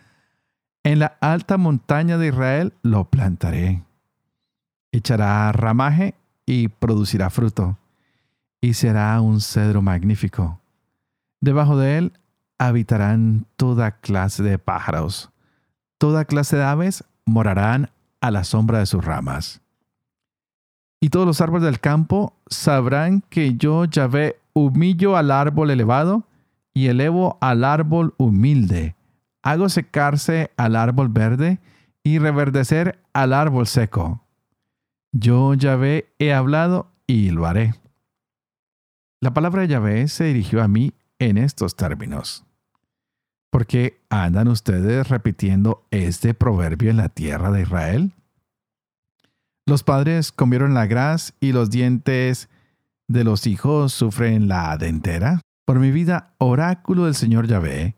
En 0.85 1.01
la 1.01 1.17
alta 1.21 1.59
montaña 1.59 2.17
de 2.17 2.29
Israel 2.29 2.75
lo 2.83 3.11
plantaré. 3.11 3.83
Echará 4.93 5.51
ramaje 5.53 6.15
y 6.47 6.69
producirá 6.69 7.29
fruto, 7.29 7.77
y 8.61 8.75
será 8.75 9.21
un 9.21 9.41
cedro 9.41 9.83
magnífico. 9.83 10.61
Debajo 11.41 11.77
de 11.77 11.99
él 11.99 12.13
habitarán 12.59 13.47
toda 13.57 13.93
clase 14.01 14.43
de 14.43 14.59
pájaros, 14.59 15.31
toda 15.99 16.25
clase 16.25 16.57
de 16.57 16.65
aves 16.65 17.05
morarán 17.25 17.91
a 18.21 18.31
la 18.31 18.45
sombra 18.45 18.79
de 18.79 18.87
sus 18.87 19.05
ramas. 19.05 19.61
Y 21.01 21.11
todos 21.11 21.27
los 21.27 21.41
árboles 21.41 21.65
del 21.65 21.81
campo 21.81 22.35
sabrán 22.49 23.23
que 23.29 23.57
yo, 23.57 23.85
Yahvé, 23.85 24.41
humillo 24.55 25.17
al 25.17 25.31
árbol 25.31 25.71
elevado 25.71 26.25
y 26.73 26.87
elevo 26.87 27.37
al 27.41 27.65
árbol 27.65 28.15
humilde. 28.17 28.97
Hago 29.43 29.69
secarse 29.69 30.51
al 30.57 30.75
árbol 30.75 31.09
verde 31.09 31.61
y 32.03 32.19
reverdecer 32.19 32.99
al 33.13 33.33
árbol 33.33 33.67
seco. 33.67 34.23
Yo, 35.13 35.55
Yahvé, 35.55 36.13
he 36.19 36.33
hablado 36.33 36.89
y 37.07 37.31
lo 37.31 37.47
haré. 37.47 37.75
La 39.21 39.33
palabra 39.33 39.63
de 39.63 39.69
Yahvé 39.69 40.09
se 40.09 40.25
dirigió 40.25 40.63
a 40.63 40.69
mí 40.69 40.93
en 41.19 41.39
estos 41.39 41.75
términos. 41.75 42.45
¿Por 43.51 43.67
qué 43.67 44.03
andan 44.11 44.49
ustedes 44.49 45.09
repitiendo 45.09 45.87
este 45.91 46.35
proverbio 46.35 46.91
en 46.91 46.99
la 46.99 47.09
tierra 47.09 47.51
de 47.51 47.63
Israel? 47.63 48.13
Los 49.65 49.83
padres 49.83 50.31
comieron 50.31 50.75
la 50.75 50.87
gras 50.87 51.33
y 51.41 51.53
los 51.53 51.71
dientes 51.71 52.51
de 53.09 53.25
los 53.25 53.47
hijos 53.47 53.95
sufren 53.95 54.49
la 54.49 54.77
dentera. 54.77 55.41
Por 55.65 55.79
mi 55.79 55.91
vida, 55.91 56.35
oráculo 56.39 57.07
del 57.07 57.15
Señor 57.15 57.47
Yahvé, 57.47 57.97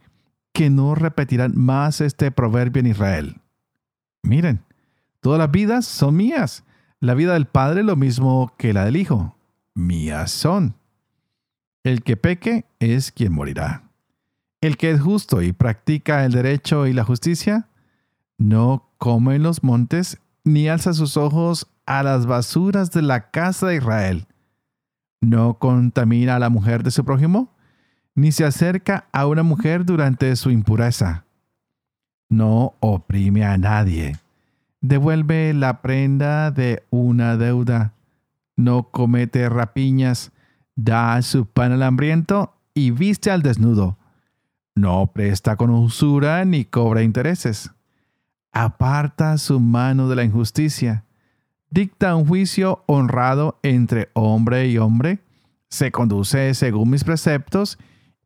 que 0.52 0.70
no 0.70 0.94
repetirán 0.94 1.52
más 1.56 2.00
este 2.00 2.30
proverbio 2.30 2.80
en 2.80 2.86
Israel. 2.86 3.40
Miren, 4.22 4.64
todas 5.20 5.38
las 5.38 5.50
vidas 5.50 5.84
son 5.84 6.16
mías. 6.16 6.64
La 7.00 7.14
vida 7.14 7.34
del 7.34 7.46
Padre 7.46 7.82
lo 7.82 7.96
mismo 7.96 8.54
que 8.56 8.72
la 8.72 8.84
del 8.84 8.96
Hijo. 8.96 9.36
Mías 9.74 10.30
son. 10.30 10.77
El 11.88 12.02
que 12.02 12.18
peque 12.18 12.66
es 12.80 13.10
quien 13.12 13.32
morirá. 13.32 13.82
El 14.60 14.76
que 14.76 14.90
es 14.90 15.00
justo 15.00 15.40
y 15.40 15.54
practica 15.54 16.26
el 16.26 16.32
derecho 16.32 16.86
y 16.86 16.92
la 16.92 17.02
justicia, 17.02 17.66
no 18.36 18.90
come 18.98 19.36
en 19.36 19.42
los 19.42 19.64
montes 19.64 20.18
ni 20.44 20.68
alza 20.68 20.92
sus 20.92 21.16
ojos 21.16 21.66
a 21.86 22.02
las 22.02 22.26
basuras 22.26 22.90
de 22.90 23.00
la 23.00 23.30
casa 23.30 23.68
de 23.68 23.76
Israel. 23.76 24.26
No 25.22 25.54
contamina 25.54 26.36
a 26.36 26.38
la 26.38 26.50
mujer 26.50 26.82
de 26.82 26.90
su 26.90 27.06
prójimo, 27.06 27.54
ni 28.14 28.32
se 28.32 28.44
acerca 28.44 29.06
a 29.10 29.26
una 29.26 29.42
mujer 29.42 29.86
durante 29.86 30.36
su 30.36 30.50
impureza. 30.50 31.24
No 32.28 32.74
oprime 32.80 33.46
a 33.46 33.56
nadie. 33.56 34.18
Devuelve 34.82 35.54
la 35.54 35.80
prenda 35.80 36.50
de 36.50 36.82
una 36.90 37.38
deuda. 37.38 37.94
No 38.56 38.90
comete 38.90 39.48
rapiñas. 39.48 40.32
Da 40.80 41.20
su 41.22 41.46
pan 41.46 41.72
al 41.72 41.82
hambriento 41.82 42.54
y 42.72 42.92
viste 42.92 43.32
al 43.32 43.42
desnudo 43.42 43.98
no 44.78 45.10
presta 45.12 45.56
con 45.56 45.70
usura 45.70 46.44
ni 46.44 46.64
cobra 46.64 47.02
intereses. 47.02 47.72
Aparta 48.52 49.36
su 49.36 49.58
mano 49.58 50.08
de 50.08 50.16
la 50.16 50.22
injusticia. 50.22 51.04
Dicta 51.68 52.14
un 52.14 52.26
juicio 52.26 52.84
honrado 52.86 53.58
entre 53.62 54.10
hombre 54.14 54.68
y 54.68 54.78
hombre. 54.78 55.18
Se 55.68 55.90
conduce 55.90 56.54
según 56.54 56.90
mis 56.90 57.04
preceptos 57.04 57.76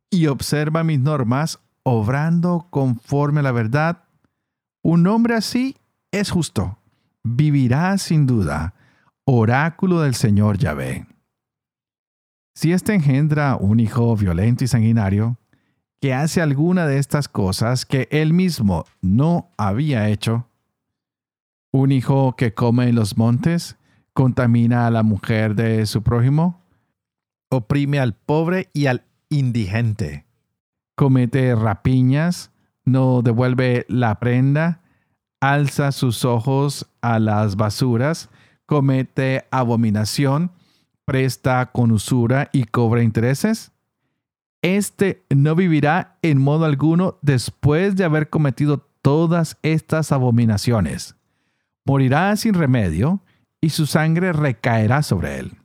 y 0.09 0.27
observa 0.27 0.83
mis 0.83 0.99
normas, 0.99 1.59
obrando 1.81 2.67
conforme 2.69 3.39
a 3.39 3.43
la 3.43 3.51
verdad. 3.51 4.03
Un 4.83 5.07
hombre 5.07 5.35
así 5.35 5.75
es 6.11 6.29
justo. 6.29 6.77
Vivirá 7.23 7.97
sin 7.97 8.27
duda. 8.27 8.75
Oráculo 9.25 10.01
del 10.01 10.13
Señor 10.13 10.57
Yahvé. 10.57 11.07
Si 12.53 12.71
éste 12.71 12.93
engendra 12.93 13.55
un 13.55 13.79
hijo 13.79 14.15
violento 14.15 14.63
y 14.63 14.67
sanguinario, 14.67 15.37
que 16.03 16.13
hace 16.13 16.41
alguna 16.41 16.85
de 16.85 16.97
estas 16.97 17.29
cosas 17.29 17.85
que 17.85 18.09
él 18.11 18.33
mismo 18.33 18.83
no 19.01 19.51
había 19.57 20.09
hecho. 20.09 20.47
Un 21.71 21.93
hijo 21.93 22.35
que 22.35 22.53
come 22.53 22.89
en 22.89 22.95
los 22.95 23.17
montes 23.17 23.77
contamina 24.11 24.85
a 24.85 24.91
la 24.91 25.01
mujer 25.01 25.55
de 25.55 25.85
su 25.85 26.03
prójimo, 26.03 26.61
oprime 27.49 27.99
al 27.99 28.15
pobre 28.15 28.69
y 28.73 28.87
al 28.87 29.05
indigente, 29.29 30.25
comete 30.95 31.55
rapiñas, 31.55 32.51
no 32.83 33.21
devuelve 33.21 33.85
la 33.87 34.19
prenda, 34.19 34.81
alza 35.39 35.93
sus 35.93 36.25
ojos 36.25 36.85
a 37.01 37.17
las 37.17 37.55
basuras, 37.55 38.29
comete 38.65 39.45
abominación, 39.51 40.51
presta 41.05 41.71
con 41.71 41.91
usura 41.91 42.49
y 42.51 42.65
cobra 42.65 43.03
intereses 43.03 43.73
este 44.63 45.25
no 45.29 45.55
vivirá 45.55 46.17
en 46.21 46.41
modo 46.41 46.63
alguno 46.63 47.19
después 47.21 47.97
de 47.97 48.05
haber 48.05 48.29
cometido 48.29 48.89
todas 49.01 49.57
estas 49.61 50.13
abominaciones. 50.13 51.15
Morirá 51.85 52.33
sin 52.37 52.53
remedio 52.53 53.21
y 53.59 53.71
su 53.71 53.85
sangre 53.85 54.31
recaerá 54.31 55.03
sobre 55.03 55.37
él. 55.37 55.57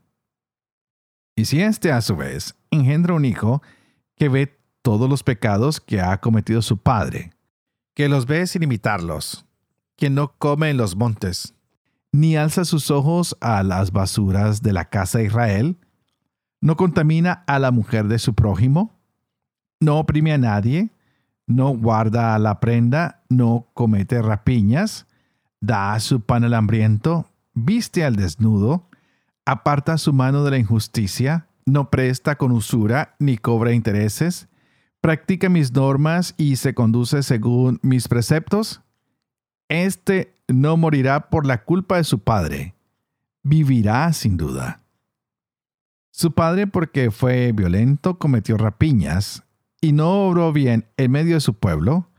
Y 1.37 1.45
si 1.45 1.63
éste 1.63 1.93
a 1.93 2.01
su 2.01 2.17
vez 2.17 2.57
engendra 2.73 3.15
un 3.15 3.25
hijo 3.25 3.63
que 4.17 4.29
ve 4.29 4.59
todos 4.83 5.09
los 5.09 5.23
pecados 5.23 5.81
que 5.81 6.01
ha 6.01 6.21
cometido 6.21 6.61
su 6.61 6.79
padre, 6.79 7.31
que 7.95 8.09
los 8.09 8.27
ve 8.27 8.49
sin 8.49 8.65
imitarlos, 8.65 9.47
que 9.97 10.11
no 10.11 10.35
come 10.39 10.71
en 10.71 10.77
los 10.77 10.97
montes, 10.97 11.55
ni 12.13 12.37
alza 12.37 12.65
sus 12.65 12.91
ojos 12.91 13.37
a 13.41 13.63
las 13.63 13.93
basuras 13.93 14.63
de 14.63 14.73
la 14.73 14.87
casa 14.87 15.19
de 15.19 15.25
Israel, 15.25 15.77
no 16.61 16.77
contamina 16.77 17.45
a 17.47 17.59
la 17.59 17.71
mujer 17.71 18.09
de 18.09 18.19
su 18.19 18.35
prójimo, 18.35 18.99
no 19.81 19.99
oprime 19.99 20.33
a 20.33 20.39
nadie, 20.39 20.91
no 21.47 21.71
guarda 21.71 22.39
la 22.39 22.61
prenda, 22.61 23.23
no 23.29 23.69
comete 23.75 24.21
rapiñas, 24.21 25.07
da 25.61 25.99
su 26.01 26.21
pan 26.21 26.45
al 26.45 26.55
hambriento, 26.55 27.31
viste 27.55 28.05
al 28.05 28.17
desnudo, 28.17 28.89
aparta 29.45 29.99
su 29.99 30.13
mano 30.13 30.45
de 30.45 30.51
la 30.51 30.59
injusticia, 30.59 31.47
no 31.65 31.91
presta 31.91 32.37
con 32.37 32.53
usura 32.53 33.15
ni 33.19 33.39
cobra 33.39 33.73
intereses, 33.73 34.49
practica 35.01 35.49
mis 35.49 35.73
normas 35.73 36.35
y 36.37 36.57
se 36.57 36.75
conduce 36.75 37.23
según 37.23 37.79
mis 37.83 38.09
preceptos, 38.09 38.83
este 39.69 40.35
no 40.49 40.77
morirá 40.77 41.29
por 41.31 41.47
la 41.47 41.65
culpa 41.65 41.99
de 41.99 42.05
su 42.05 42.21
padre, 42.21 42.75
vivirá 43.43 44.13
sin 44.13 44.37
duda. 44.37 44.83
Su 46.11 46.33
padre, 46.33 46.67
porque 46.67 47.11
fue 47.11 47.53
violento, 47.53 48.19
cometió 48.19 48.57
rapiñas 48.57 49.45
y 49.81 49.93
no 49.93 50.27
obró 50.27 50.53
bien 50.53 50.87
en 50.97 51.11
medio 51.13 51.35
de 51.37 51.41
su 51.41 51.55
pueblo, 51.55 52.11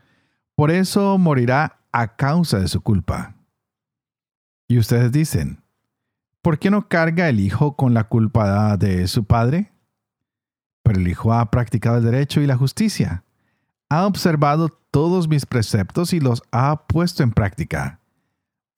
por 0.56 0.72
eso 0.72 1.18
morirá 1.18 1.80
a 1.92 2.16
causa 2.16 2.60
de 2.60 2.68
su 2.68 2.82
culpa. 2.82 3.36
Y 4.68 4.78
ustedes 4.78 5.12
dicen, 5.12 5.64
¿por 6.42 6.60
qué 6.60 6.70
no 6.70 6.88
carga 6.88 7.28
el 7.28 7.40
hijo 7.40 7.76
con 7.76 7.94
la 7.94 8.06
culpa 8.06 8.78
de 8.78 9.08
su 9.08 9.26
padre? 9.26 9.74
Pero 10.84 11.00
el 11.00 11.08
hijo 11.08 11.34
ha 11.34 11.50
practicado 11.50 11.98
el 11.98 12.04
derecho 12.04 12.42
y 12.42 12.48
la 12.48 12.56
justicia, 12.56 13.24
ha 13.90 14.06
observado 14.06 14.70
todos 14.92 15.28
mis 15.28 15.46
preceptos 15.46 16.14
y 16.14 16.20
los 16.20 16.44
ha 16.52 16.88
puesto 16.88 17.24
en 17.24 17.32
práctica, 17.32 18.00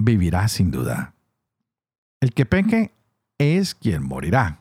vivirá 0.03 0.47
sin 0.47 0.71
duda. 0.71 1.13
El 2.21 2.33
que 2.33 2.45
peque 2.45 2.93
es 3.37 3.75
quien 3.75 4.03
morirá. 4.03 4.59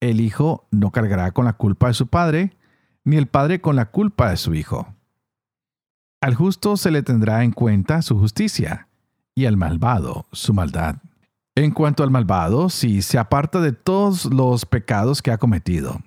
El 0.00 0.20
hijo 0.20 0.66
no 0.70 0.90
cargará 0.90 1.32
con 1.32 1.44
la 1.44 1.54
culpa 1.54 1.88
de 1.88 1.94
su 1.94 2.06
padre, 2.06 2.56
ni 3.04 3.16
el 3.16 3.26
padre 3.26 3.60
con 3.60 3.76
la 3.76 3.86
culpa 3.90 4.30
de 4.30 4.36
su 4.36 4.54
hijo. 4.54 4.94
Al 6.20 6.34
justo 6.34 6.76
se 6.76 6.90
le 6.90 7.02
tendrá 7.02 7.44
en 7.44 7.52
cuenta 7.52 8.02
su 8.02 8.18
justicia, 8.18 8.88
y 9.34 9.46
al 9.46 9.56
malvado 9.56 10.26
su 10.32 10.52
maldad. 10.54 10.96
En 11.54 11.70
cuanto 11.70 12.02
al 12.02 12.10
malvado, 12.10 12.68
si 12.68 13.00
se 13.00 13.18
aparta 13.18 13.60
de 13.60 13.72
todos 13.72 14.26
los 14.26 14.66
pecados 14.66 15.22
que 15.22 15.30
ha 15.30 15.38
cometido, 15.38 16.00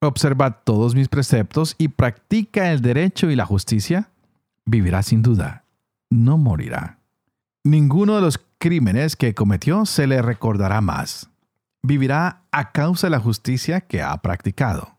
observa 0.00 0.62
todos 0.62 0.94
mis 0.94 1.08
preceptos 1.08 1.74
y 1.78 1.88
practica 1.88 2.72
el 2.72 2.80
derecho 2.80 3.30
y 3.30 3.36
la 3.36 3.44
justicia, 3.44 4.10
vivirá 4.64 5.02
sin 5.02 5.22
duda, 5.22 5.64
no 6.10 6.38
morirá. 6.38 6.95
Ninguno 7.66 8.14
de 8.14 8.20
los 8.20 8.38
crímenes 8.58 9.16
que 9.16 9.34
cometió 9.34 9.86
se 9.86 10.06
le 10.06 10.22
recordará 10.22 10.80
más. 10.80 11.30
Vivirá 11.82 12.44
a 12.52 12.70
causa 12.70 13.08
de 13.08 13.10
la 13.10 13.18
justicia 13.18 13.80
que 13.80 14.02
ha 14.02 14.16
practicado. 14.18 14.96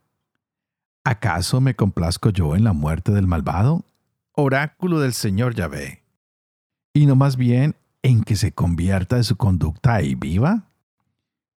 ¿Acaso 1.05 1.61
me 1.61 1.77
complazco 1.77 2.29
yo 2.29 2.57
en 2.57 2.65
la 2.65 2.73
muerte 2.73 3.13
del 3.13 3.25
malvado? 3.25 3.85
Oráculo 4.33 4.99
del 4.99 5.13
Señor 5.13 5.55
Yahvé. 5.55 6.03
Y 6.91 7.05
no 7.05 7.15
más 7.15 7.37
bien 7.37 7.73
en 8.01 8.21
que 8.21 8.35
se 8.35 8.51
convierta 8.51 9.15
de 9.15 9.23
su 9.23 9.37
conducta 9.37 10.01
y 10.01 10.15
viva? 10.15 10.65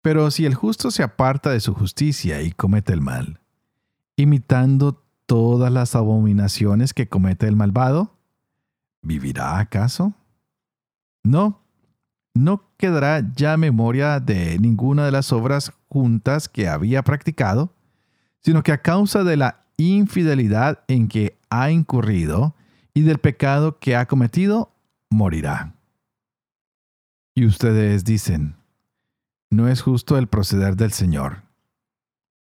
Pero 0.03 0.31
si 0.31 0.45
el 0.45 0.55
justo 0.55 0.91
se 0.91 1.03
aparta 1.03 1.49
de 1.49 1.61
su 1.61 1.73
justicia 1.73 2.43
y 2.43 2.53
comete 2.53 2.93
el 2.93 3.01
mal, 3.01 3.41
imitando 4.15 5.03
todas 5.25 5.73
las 5.73 5.97
abominaciones 5.97 6.93
que 6.93 7.09
comete 7.09 7.49
el 7.49 7.57
malvado, 7.57 8.13
¿vivirá 9.01 9.59
acaso? 9.59 10.13
No, 11.29 11.61
no 12.33 12.73
quedará 12.79 13.23
ya 13.37 13.59
memoria 13.59 14.19
de 14.19 14.59
ninguna 14.59 15.05
de 15.05 15.13
las 15.13 15.31
obras 15.31 15.75
juntas 15.91 16.49
que 16.49 16.69
había 16.69 17.03
practicado, 17.03 17.75
sino 18.41 18.63
que 18.63 18.73
a 18.73 18.81
causa 18.81 19.25
de 19.25 19.37
la 19.37 19.67
infidelidad 19.77 20.85
en 20.89 21.07
que 21.07 21.39
ha 21.51 21.71
incurrido 21.71 22.55
y 22.95 23.03
del 23.03 23.19
pecado 23.19 23.79
que 23.79 23.95
ha 23.95 24.07
cometido, 24.07 24.73
morirá. 25.11 25.75
Y 27.35 27.45
ustedes 27.45 28.05
dicen, 28.05 28.57
no 29.51 29.69
es 29.69 29.83
justo 29.83 30.17
el 30.17 30.29
proceder 30.29 30.77
del 30.77 30.93
Señor. 30.93 31.43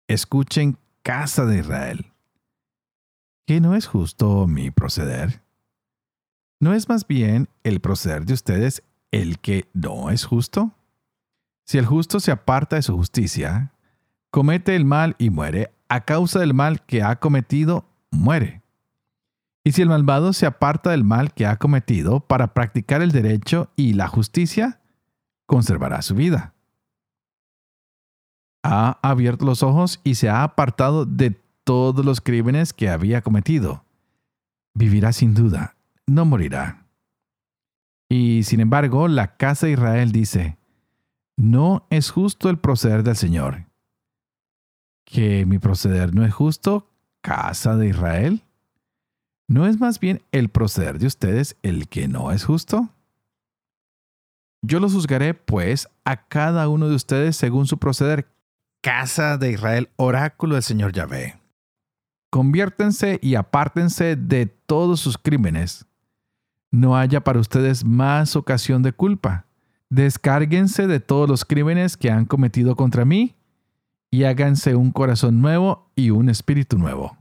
Escuchen, 0.08 0.80
casa 1.04 1.46
de 1.46 1.60
Israel. 1.60 2.14
¿Qué 3.46 3.62
no 3.62 3.76
es 3.76 3.86
justo 3.86 4.48
mi 4.48 4.72
proceder? 4.72 5.44
¿No 6.62 6.74
es 6.74 6.88
más 6.88 7.06
bien 7.06 7.50
el 7.66 7.82
proceder 7.82 8.26
de 8.26 8.34
ustedes 8.34 8.84
el 9.12 9.40
que 9.40 9.70
no 9.74 10.12
es 10.12 10.24
justo? 10.24 10.72
Si 11.66 11.78
el 11.78 11.86
justo 11.86 12.22
se 12.22 12.32
aparta 12.32 12.78
de 12.78 12.82
su 12.82 12.96
justicia, 12.96 13.74
comete 14.30 14.78
el 14.78 14.86
mal 14.86 15.18
y 15.18 15.30
muere, 15.30 15.74
a 15.90 16.06
causa 16.06 16.40
del 16.40 16.54
mal 16.54 16.86
que 16.86 17.04
ha 17.04 17.18
cometido, 17.18 17.84
muere. 18.12 18.62
Y 19.66 19.74
si 19.74 19.82
el 19.82 19.90
malvado 19.90 20.32
se 20.32 20.46
aparta 20.46 20.92
del 20.92 21.04
mal 21.04 21.34
que 21.34 21.46
ha 21.46 21.58
cometido 21.58 22.22
para 22.22 22.54
practicar 22.54 23.02
el 23.02 23.12
derecho 23.12 23.70
y 23.76 23.92
la 23.94 24.08
justicia, 24.08 24.80
conservará 25.46 26.02
su 26.02 26.16
vida 26.16 26.54
ha 28.64 29.00
abierto 29.02 29.46
los 29.46 29.64
ojos 29.64 30.00
y 30.04 30.16
se 30.16 30.30
ha 30.30 30.44
apartado 30.44 31.06
de 31.06 31.32
todos 31.64 32.06
los 32.06 32.22
crímenes 32.22 32.74
que 32.74 32.90
había 32.90 33.22
cometido. 33.22 33.86
Vivirá 34.74 35.14
sin 35.14 35.34
duda, 35.34 35.76
no 36.08 36.26
morirá. 36.26 36.88
Y 38.10 38.44
sin 38.44 38.60
embargo, 38.60 39.08
la 39.08 39.38
casa 39.38 39.68
de 39.68 39.74
Israel 39.74 40.12
dice, 40.12 40.58
no 41.38 41.88
es 41.90 42.10
justo 42.12 42.50
el 42.50 42.60
proceder 42.60 43.04
del 43.04 43.16
Señor. 43.16 43.66
¿Que 45.06 45.46
mi 45.46 45.60
proceder 45.60 46.14
no 46.14 46.26
es 46.26 46.34
justo, 46.34 46.90
casa 47.22 47.76
de 47.78 47.88
Israel? 47.88 48.44
¿No 49.48 49.68
es 49.68 49.80
más 49.80 50.00
bien 50.00 50.22
el 50.32 50.50
proceder 50.50 51.00
de 51.00 51.08
ustedes 51.08 51.58
el 51.62 51.88
que 51.88 52.08
no 52.08 52.32
es 52.32 52.46
justo? 52.46 52.90
Yo 54.62 54.80
los 54.80 54.94
juzgaré, 54.94 55.34
pues, 55.34 55.90
a 56.06 56.28
cada 56.28 56.70
uno 56.70 56.88
de 56.88 56.96
ustedes 56.96 57.36
según 57.36 57.66
su 57.66 57.78
proceder, 57.78 58.28
casa 58.82 59.38
de 59.38 59.52
Israel, 59.52 59.90
oráculo 59.96 60.56
del 60.56 60.64
Señor 60.64 60.94
Yahvé. 60.94 61.40
Conviértense 62.30 63.20
y 63.22 63.36
apártense 63.36 64.16
de 64.16 64.46
todos 64.46 65.00
sus 65.00 65.18
crímenes. 65.18 65.86
No 66.72 66.98
haya 66.98 67.24
para 67.24 67.40
ustedes 67.40 67.86
más 67.86 68.36
ocasión 68.36 68.82
de 68.82 68.94
culpa. 68.94 69.46
Descárguense 69.90 70.88
de 70.88 71.00
todos 71.00 71.30
los 71.30 71.46
crímenes 71.46 71.98
que 71.98 72.10
han 72.10 72.26
cometido 72.26 72.76
contra 72.76 73.06
mí 73.06 73.36
y 74.10 74.24
háganse 74.24 74.76
un 74.76 74.92
corazón 74.92 75.42
nuevo 75.42 75.92
y 75.96 76.10
un 76.10 76.30
espíritu 76.30 76.78
nuevo. 76.78 77.18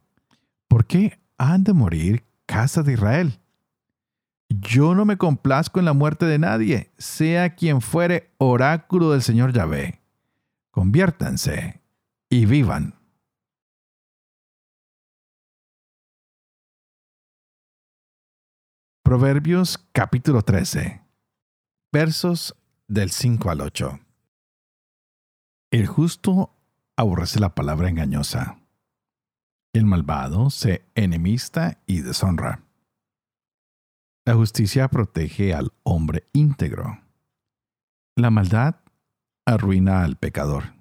¿Por 0.69 0.87
qué 0.87 1.19
han 1.37 1.65
de 1.65 1.73
morir, 1.73 2.25
casa 2.47 2.83
de 2.83 2.93
Israel? 2.93 3.39
Yo 4.49 4.95
no 4.95 5.05
me 5.05 5.17
complazco 5.17 5.79
en 5.79 5.85
la 5.85 5.93
muerte 5.93 6.27
de 6.27 6.39
nadie, 6.39 6.91
sea 6.97 7.55
quien 7.55 7.81
fuere 7.81 8.31
oráculo 8.39 9.11
del 9.11 9.23
Señor 9.23 9.53
Yahvé 9.53 10.01
conviértanse 10.71 11.83
y 12.29 12.47
vivan. 12.47 12.95
Proverbios 19.11 19.77
capítulo 19.91 20.43
13, 20.43 21.03
versos 21.91 22.55
del 22.87 23.11
5 23.11 23.51
al 23.51 23.61
8. 23.61 23.99
El 25.73 25.89
justo 25.89 26.55
aborrece 26.95 27.41
la 27.41 27.57
palabra 27.57 27.89
engañosa. 27.89 28.61
El 29.73 29.85
malvado 29.85 30.51
se 30.51 30.85
enemista 30.95 31.81
y 31.87 32.03
deshonra. 32.03 32.63
La 34.25 34.37
justicia 34.37 34.87
protege 34.87 35.55
al 35.55 35.73
hombre 35.83 36.29
íntegro. 36.33 37.01
La 38.15 38.31
maldad 38.31 38.77
arruina 39.45 40.05
al 40.05 40.19
pecador. 40.19 40.73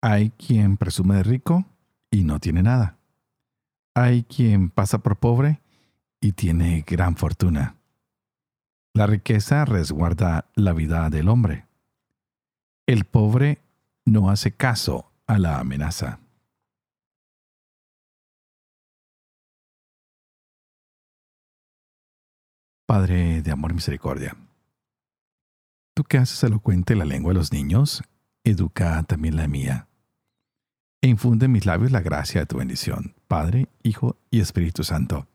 Hay 0.00 0.30
quien 0.30 0.76
presume 0.76 1.16
de 1.16 1.22
rico 1.24 1.66
y 2.08 2.22
no 2.22 2.38
tiene 2.38 2.62
nada. 2.62 2.98
Hay 3.96 4.22
quien 4.22 4.70
pasa 4.70 4.98
por 4.98 5.18
pobre 5.18 5.61
y 6.22 6.32
tiene 6.32 6.84
gran 6.86 7.16
fortuna. 7.16 7.76
La 8.94 9.06
riqueza 9.06 9.64
resguarda 9.66 10.50
la 10.54 10.72
vida 10.72 11.10
del 11.10 11.28
hombre. 11.28 11.66
El 12.86 13.04
pobre 13.04 13.60
no 14.06 14.30
hace 14.30 14.52
caso 14.52 15.12
a 15.26 15.38
la 15.38 15.58
amenaza. 15.58 16.20
Padre 22.86 23.42
de 23.42 23.50
amor 23.50 23.72
y 23.72 23.74
misericordia 23.74 24.36
Tú 25.94 26.04
que 26.04 26.18
haces 26.18 26.42
elocuente 26.44 26.94
la 26.94 27.04
lengua 27.04 27.32
de 27.32 27.38
los 27.38 27.52
niños, 27.52 28.02
educa 28.44 29.02
también 29.02 29.36
la 29.36 29.48
mía. 29.48 29.88
E 31.02 31.08
infunde 31.08 31.46
en 31.46 31.52
mis 31.52 31.66
labios 31.66 31.90
la 31.90 32.00
gracia 32.00 32.40
de 32.40 32.46
tu 32.46 32.58
bendición, 32.58 33.14
Padre, 33.26 33.68
Hijo 33.82 34.16
y 34.30 34.40
Espíritu 34.40 34.84
Santo. 34.84 35.26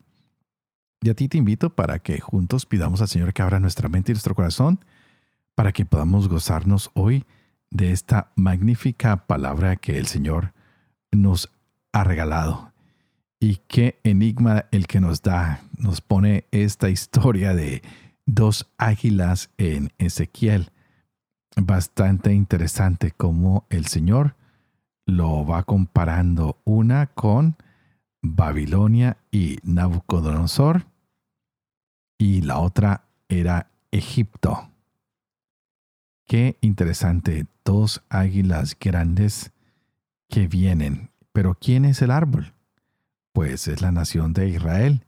Y 1.01 1.09
a 1.09 1.13
ti 1.13 1.27
te 1.27 1.37
invito 1.37 1.69
para 1.69 1.99
que 1.99 2.19
juntos 2.19 2.65
pidamos 2.65 3.01
al 3.01 3.07
Señor 3.07 3.33
que 3.33 3.41
abra 3.41 3.59
nuestra 3.59 3.89
mente 3.89 4.11
y 4.11 4.15
nuestro 4.15 4.35
corazón, 4.35 4.79
para 5.55 5.71
que 5.71 5.85
podamos 5.85 6.27
gozarnos 6.27 6.91
hoy 6.93 7.25
de 7.69 7.91
esta 7.91 8.31
magnífica 8.35 9.27
palabra 9.27 9.75
que 9.75 9.97
el 9.97 10.07
Señor 10.07 10.53
nos 11.11 11.51
ha 11.91 12.03
regalado. 12.03 12.71
Y 13.39 13.57
qué 13.67 13.99
enigma 14.03 14.65
el 14.71 14.87
que 14.87 14.99
nos 14.99 15.21
da, 15.21 15.61
nos 15.77 16.01
pone 16.01 16.45
esta 16.51 16.89
historia 16.89 17.53
de 17.53 17.83
dos 18.25 18.67
águilas 18.77 19.51
en 19.57 19.91
Ezequiel. 19.99 20.71
Bastante 21.55 22.33
interesante 22.33 23.11
cómo 23.11 23.65
el 23.69 23.85
Señor 23.85 24.35
lo 25.05 25.45
va 25.45 25.63
comparando 25.63 26.59
una 26.65 27.07
con 27.07 27.55
Babilonia 28.21 29.17
y 29.31 29.57
Nabucodonosor 29.63 30.85
y 32.17 32.41
la 32.41 32.59
otra 32.59 33.05
era 33.29 33.69
Egipto. 33.91 34.69
Qué 36.25 36.57
interesante, 36.61 37.45
dos 37.63 38.01
águilas 38.09 38.75
grandes 38.79 39.51
que 40.29 40.47
vienen. 40.47 41.09
Pero 41.31 41.55
¿quién 41.55 41.85
es 41.85 42.01
el 42.01 42.11
árbol? 42.11 42.53
Pues 43.33 43.67
es 43.67 43.81
la 43.81 43.91
nación 43.91 44.33
de 44.33 44.49
Israel 44.49 45.05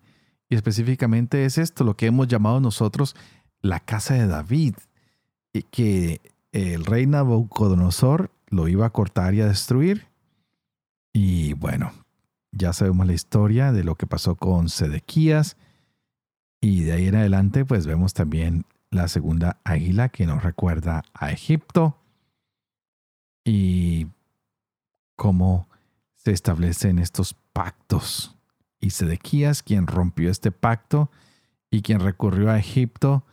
y 0.48 0.56
específicamente 0.56 1.46
es 1.46 1.58
esto 1.58 1.84
lo 1.84 1.98
que 1.98 2.08
hemos 2.08 2.28
llamado 2.28 2.60
nosotros 2.60 3.16
la 3.62 3.80
casa 3.80 4.14
de 4.14 4.28
David, 4.28 4.76
y 5.54 5.64
que 5.64 6.22
el 6.52 6.86
rey 6.86 7.06
Nabucodonosor 7.06 8.32
lo 8.48 8.68
iba 8.68 8.86
a 8.86 8.92
cortar 8.92 9.34
y 9.34 9.42
a 9.42 9.48
destruir. 9.48 10.08
Y 11.14 11.54
bueno, 11.54 11.92
ya 12.52 12.74
sabemos 12.74 13.08
la 13.08 13.14
historia 13.14 13.72
de 13.72 13.84
lo 13.84 13.96
que 13.96 14.08
pasó 14.08 14.36
con 14.36 14.70
Sedequías 14.70 15.58
y 16.62 16.84
de 16.84 16.94
ahí 16.94 17.08
en 17.08 17.16
adelante 17.16 17.66
pues 17.66 17.86
vemos 17.86 18.14
también 18.14 18.66
la 18.92 19.08
segunda 19.08 19.60
águila 19.64 20.10
que 20.10 20.26
nos 20.26 20.44
recuerda 20.44 21.04
a 21.14 21.32
Egipto 21.32 21.98
y 23.46 24.08
cómo 25.16 25.68
se 26.16 26.32
establecen 26.32 27.00
estos 27.00 27.36
pactos. 27.54 28.36
Y 28.80 28.92
Sedequías, 28.92 29.64
quien 29.64 29.88
rompió 29.88 30.30
este 30.30 30.52
pacto 30.52 31.12
y 31.70 31.82
quien 31.82 32.00
recurrió 32.00 32.50
a 32.50 32.60
Egipto, 32.60 33.24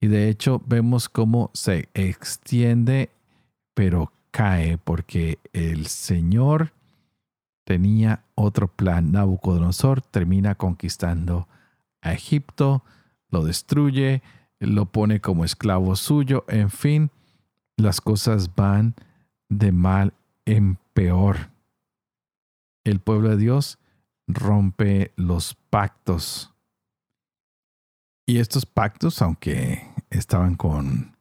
y 0.00 0.08
de 0.08 0.28
hecho 0.28 0.62
vemos 0.66 1.08
cómo 1.08 1.50
se 1.54 1.88
extiende, 1.94 3.10
pero 3.74 4.12
cae 4.30 4.78
porque 4.78 5.38
el 5.52 5.86
Señor 5.86 6.72
tenía 7.70 8.24
otro 8.34 8.66
plan. 8.66 9.12
Nabucodonosor 9.12 10.02
termina 10.02 10.56
conquistando 10.56 11.46
a 12.02 12.12
Egipto, 12.12 12.82
lo 13.28 13.44
destruye, 13.44 14.24
lo 14.58 14.86
pone 14.86 15.20
como 15.20 15.44
esclavo 15.44 15.94
suyo, 15.94 16.44
en 16.48 16.70
fin, 16.70 17.12
las 17.76 18.00
cosas 18.00 18.56
van 18.56 18.96
de 19.48 19.70
mal 19.70 20.14
en 20.46 20.78
peor. 20.94 21.52
El 22.82 22.98
pueblo 22.98 23.28
de 23.28 23.36
Dios 23.36 23.78
rompe 24.26 25.12
los 25.14 25.54
pactos. 25.54 26.52
Y 28.26 28.38
estos 28.38 28.66
pactos, 28.66 29.22
aunque 29.22 29.86
estaban 30.10 30.56
con 30.56 31.16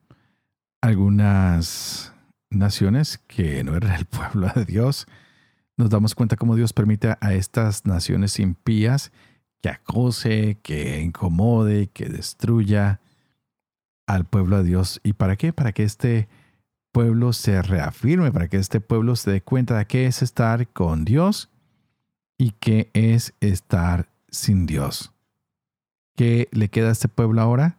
algunas 0.82 2.12
naciones 2.50 3.20
que 3.20 3.64
no 3.64 3.76
eran 3.76 3.92
el 3.92 4.06
pueblo 4.08 4.48
de 4.56 4.66
Dios, 4.66 5.06
nos 5.80 5.90
damos 5.90 6.14
cuenta 6.14 6.36
cómo 6.36 6.58
Dios 6.58 6.74
permite 6.74 7.16
a 7.22 7.34
estas 7.34 7.86
naciones 7.86 8.38
impías 8.42 9.14
que 9.62 9.70
acose, 9.70 10.58
que 10.62 11.00
incomode, 11.00 11.88
que 11.88 12.10
destruya 12.10 13.00
al 14.06 14.26
pueblo 14.26 14.58
de 14.58 14.66
Dios. 14.66 15.00
¿Y 15.06 15.14
para 15.14 15.38
qué? 15.38 15.54
Para 15.54 15.72
que 15.72 15.84
este 15.84 16.28
pueblo 16.92 17.32
se 17.32 17.62
reafirme, 17.62 18.30
para 18.34 18.50
que 18.50 18.58
este 18.58 18.82
pueblo 18.82 19.16
se 19.16 19.32
dé 19.32 19.42
cuenta 19.42 19.78
de 19.78 19.86
qué 19.86 20.06
es 20.06 20.22
estar 20.22 20.68
con 20.68 21.06
Dios 21.06 21.50
y 22.38 22.52
qué 22.60 22.90
es 22.94 23.34
estar 23.40 24.10
sin 24.28 24.66
Dios. 24.66 25.14
¿Qué 26.18 26.50
le 26.52 26.68
queda 26.68 26.90
a 26.90 26.92
este 26.92 27.08
pueblo 27.08 27.42
ahora? 27.42 27.78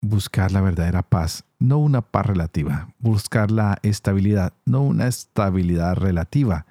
Buscar 0.00 0.50
la 0.50 0.62
verdadera 0.62 1.02
paz, 1.02 1.44
no 1.60 1.78
una 1.78 2.02
paz 2.02 2.26
relativa, 2.26 2.92
buscar 2.98 3.52
la 3.52 3.78
estabilidad, 3.84 4.52
no 4.64 4.82
una 4.82 5.06
estabilidad 5.06 5.94
relativa, 5.94 6.66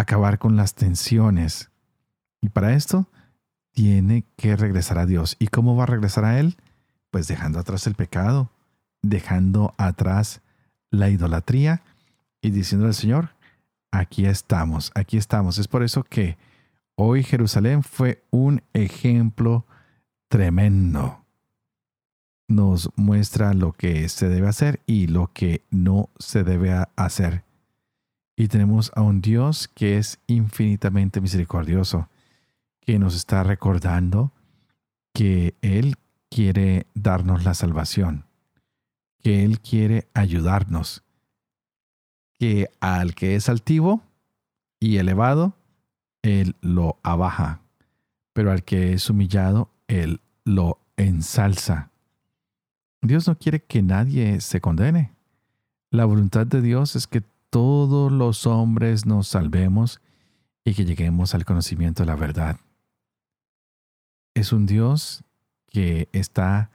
acabar 0.00 0.38
con 0.38 0.56
las 0.56 0.74
tensiones. 0.74 1.70
Y 2.42 2.50
para 2.50 2.74
esto 2.74 3.08
tiene 3.72 4.24
que 4.36 4.54
regresar 4.54 4.98
a 4.98 5.06
Dios. 5.06 5.36
¿Y 5.38 5.48
cómo 5.48 5.74
va 5.74 5.84
a 5.84 5.86
regresar 5.86 6.24
a 6.26 6.38
Él? 6.38 6.56
Pues 7.10 7.28
dejando 7.28 7.58
atrás 7.58 7.86
el 7.86 7.94
pecado, 7.94 8.50
dejando 9.00 9.74
atrás 9.78 10.42
la 10.90 11.08
idolatría 11.08 11.82
y 12.42 12.50
diciendo 12.50 12.86
al 12.86 12.94
Señor, 12.94 13.30
aquí 13.90 14.26
estamos, 14.26 14.92
aquí 14.94 15.16
estamos. 15.16 15.58
Es 15.58 15.66
por 15.66 15.82
eso 15.82 16.04
que 16.04 16.36
hoy 16.94 17.22
Jerusalén 17.22 17.82
fue 17.82 18.22
un 18.30 18.62
ejemplo 18.74 19.64
tremendo. 20.28 21.24
Nos 22.48 22.90
muestra 22.96 23.54
lo 23.54 23.72
que 23.72 24.10
se 24.10 24.28
debe 24.28 24.48
hacer 24.48 24.80
y 24.86 25.06
lo 25.06 25.32
que 25.32 25.64
no 25.70 26.10
se 26.18 26.44
debe 26.44 26.84
hacer. 26.96 27.45
Y 28.36 28.48
tenemos 28.48 28.92
a 28.94 29.02
un 29.02 29.22
Dios 29.22 29.68
que 29.68 29.96
es 29.96 30.20
infinitamente 30.26 31.20
misericordioso, 31.20 32.08
que 32.80 32.98
nos 32.98 33.16
está 33.16 33.42
recordando 33.42 34.32
que 35.12 35.54
Él 35.62 35.96
quiere 36.28 36.86
darnos 36.94 37.44
la 37.44 37.54
salvación 37.54 38.26
que 39.26 39.44
Él 39.44 39.58
quiere 39.58 40.06
ayudarnos, 40.14 41.02
que 42.38 42.70
al 42.78 43.16
que 43.16 43.34
es 43.34 43.48
altivo 43.48 44.00
y 44.78 44.98
elevado, 44.98 45.56
Él 46.22 46.54
lo 46.60 47.00
abaja, 47.02 47.60
pero 48.32 48.52
al 48.52 48.62
que 48.62 48.92
es 48.92 49.10
humillado, 49.10 49.68
Él 49.88 50.20
lo 50.44 50.78
ensalza. 50.96 51.90
Dios 53.02 53.26
no 53.26 53.36
quiere 53.36 53.64
que 53.64 53.82
nadie 53.82 54.40
se 54.40 54.60
condene. 54.60 55.10
La 55.90 56.04
voluntad 56.04 56.46
de 56.46 56.62
Dios 56.62 56.94
es 56.94 57.08
que 57.08 57.24
todos 57.50 58.12
los 58.12 58.46
hombres 58.46 59.06
nos 59.06 59.28
salvemos 59.28 60.00
y 60.64 60.74
que 60.74 60.84
lleguemos 60.84 61.34
al 61.34 61.44
conocimiento 61.44 62.02
de 62.02 62.06
la 62.06 62.16
verdad. 62.16 62.58
Es 64.34 64.52
un 64.52 64.66
Dios 64.66 65.24
que 65.66 66.08
está 66.12 66.70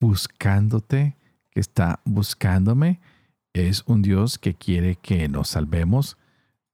buscándote 0.00 1.16
que 1.50 1.60
está 1.60 2.00
buscándome, 2.04 3.00
es 3.52 3.82
un 3.86 4.02
Dios 4.02 4.38
que 4.38 4.54
quiere 4.54 4.96
que 4.96 5.28
nos 5.28 5.48
salvemos, 5.48 6.16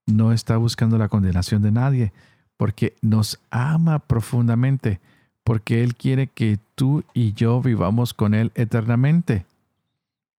no 0.07 0.33
está 0.33 0.57
buscando 0.57 0.99
la 0.99 1.09
condenación 1.09 1.63
de 1.63 1.73
nadie, 1.73 2.13
porque 2.57 2.95
nos 3.03 3.41
ama 3.51 3.99
profundamente, 3.99 5.01
porque 5.45 5.83
Él 5.83 5.95
quiere 5.95 6.27
que 6.27 6.59
tú 6.75 7.05
y 7.15 7.33
yo 7.33 7.61
vivamos 7.61 8.15
con 8.15 8.35
Él 8.35 8.53
eternamente. 8.55 9.47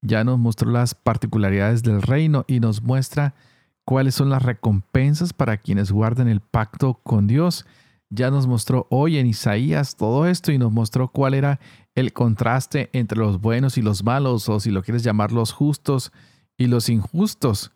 Ya 0.07 0.23
nos 0.23 0.39
mostró 0.39 0.71
las 0.71 0.95
particularidades 0.95 1.83
del 1.83 2.01
reino 2.01 2.45
y 2.47 2.61
nos 2.61 2.81
muestra 2.81 3.35
cuáles 3.83 4.15
son 4.15 4.29
las 4.29 4.41
recompensas 4.41 5.33
para 5.33 5.57
quienes 5.57 5.91
guarden 5.91 6.29
el 6.29 6.39
pacto 6.39 7.01
con 7.03 7.27
Dios. 7.27 7.65
Ya 8.09 8.31
nos 8.31 8.47
mostró 8.47 8.87
hoy 8.89 9.17
en 9.17 9.27
Isaías 9.27 9.97
todo 9.97 10.25
esto 10.27 10.53
y 10.53 10.57
nos 10.57 10.71
mostró 10.71 11.09
cuál 11.09 11.33
era 11.33 11.59
el 11.93 12.13
contraste 12.13 12.89
entre 12.93 13.19
los 13.19 13.41
buenos 13.41 13.77
y 13.77 13.81
los 13.81 14.03
malos, 14.03 14.47
o 14.47 14.61
si 14.61 14.71
lo 14.71 14.81
quieres 14.81 15.03
llamar 15.03 15.33
los 15.33 15.51
justos 15.51 16.13
y 16.57 16.67
los 16.67 16.87
injustos, 16.87 17.71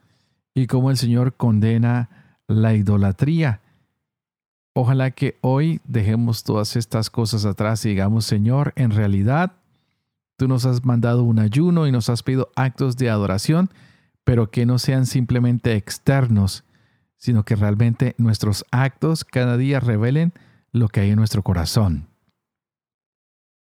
y 0.54 0.68
cómo 0.68 0.90
el 0.90 0.98
Señor 0.98 1.36
condena 1.36 2.38
la 2.48 2.74
idolatría. 2.74 3.60
Ojalá 4.74 5.12
que 5.12 5.38
hoy 5.42 5.82
dejemos 5.84 6.44
todas 6.44 6.78
estas 6.78 7.10
cosas 7.10 7.44
atrás 7.44 7.84
y 7.86 7.90
digamos, 7.90 8.24
Señor, 8.24 8.72
en 8.78 8.92
realidad, 8.92 9.54
tú 10.42 10.48
nos 10.48 10.66
has 10.66 10.84
mandado 10.84 11.22
un 11.22 11.38
ayuno 11.38 11.86
y 11.86 11.92
nos 11.92 12.10
has 12.10 12.24
pedido 12.24 12.50
actos 12.56 12.98
de 12.98 13.12
adoración, 13.12 13.70
pero 14.24 14.50
que 14.50 14.66
no 14.66 14.80
sean 14.80 15.06
simplemente 15.06 15.76
externos, 15.76 16.64
sino 17.16 17.46
que 17.46 17.56
realmente 17.56 18.16
nuestros 18.18 18.66
actos 18.72 19.24
cada 19.24 19.56
día 19.56 19.80
revelen 19.80 20.34
lo 20.72 20.88
que 20.88 21.02
hay 21.02 21.12
en 21.12 21.18
nuestro 21.18 21.44
corazón. 21.44 22.08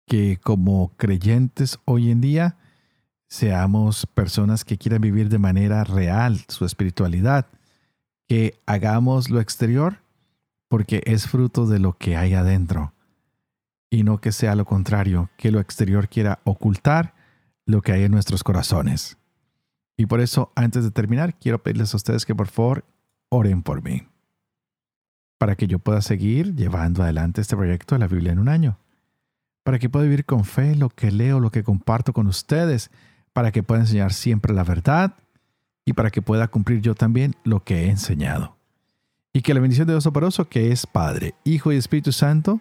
Que 0.07 0.39
como 0.43 0.97
creyentes 0.97 1.79
hoy 1.85 2.11
en 2.11 2.23
día 2.23 2.57
seamos 3.29 4.07
personas 4.07 4.65
que 4.65 4.79
quieran 4.79 5.03
vivir 5.03 5.29
de 5.29 5.39
manera 5.39 5.85
real 5.85 6.41
su 6.49 6.65
espiritualidad, 6.65 7.45
que 8.27 8.59
hagamos 8.65 9.29
lo 9.29 9.39
exterior 9.39 9.99
porque 10.67 11.03
es 11.05 11.27
fruto 11.29 11.67
de 11.67 11.79
lo 11.79 11.99
que 11.99 12.17
hay 12.17 12.33
adentro 12.33 12.95
y 13.91 14.05
no 14.05 14.21
que 14.21 14.33
sea 14.33 14.55
lo 14.55 14.65
contrario, 14.65 15.29
que 15.37 15.51
lo 15.51 15.61
exterior 15.61 16.09
quiera 16.09 16.41
ocultar 16.45 17.15
lo 17.67 17.83
que 17.83 17.93
hay 17.93 18.05
en 18.05 18.13
nuestros 18.13 18.43
corazones. 18.43 19.19
Y 19.97 20.07
por 20.07 20.21
eso, 20.21 20.53
antes 20.55 20.85
de 20.85 20.91
terminar, 20.91 21.39
quiero 21.39 21.63
pedirles 21.63 21.93
a 21.93 21.99
ustedes 21.99 22.25
que 22.25 22.35
por 22.35 22.49
favor 22.49 22.85
oren 23.29 23.63
por 23.63 23.83
mí, 23.83 24.09
para 25.37 25.57
que 25.57 25.67
yo 25.67 25.79
pueda 25.79 26.01
seguir 26.01 26.55
llevando 26.55 27.03
adelante 27.03 27.41
este 27.41 27.57
proyecto 27.57 27.95
de 27.95 27.99
la 27.99 28.09
Biblia 28.09 28.33
en 28.33 28.39
un 28.39 28.49
año 28.49 28.79
para 29.63 29.79
que 29.79 29.89
pueda 29.89 30.05
vivir 30.05 30.25
con 30.25 30.45
fe 30.45 30.75
lo 30.75 30.89
que 30.89 31.11
leo, 31.11 31.41
lo 31.41 31.51
que 31.51 31.63
comparto 31.63 32.13
con 32.13 32.27
ustedes, 32.27 32.91
para 33.33 33.53
que 33.53 33.63
pueda 33.63 33.83
enseñar 33.83 34.13
siempre 34.13 34.55
la 34.55 34.65
verdad 34.65 35.15
y 35.85 35.93
para 35.93 36.11
que 36.11 36.23
pueda 36.23 36.49
cumplir 36.49 36.81
yo 36.81 36.95
también 36.95 37.37
lo 37.45 37.63
que 37.63 37.85
he 37.85 37.91
enseñado. 37.91 38.57
Y 39.33 39.43
que 39.43 39.55
la 39.55 39.61
bendición 39.61 39.87
de 39.87 39.93
Dios 39.93 40.43
que 40.51 40.73
es 40.73 40.87
Padre, 40.87 41.35
Hijo 41.45 41.73
y 41.73 41.77
Espíritu 41.77 42.11
Santo, 42.11 42.61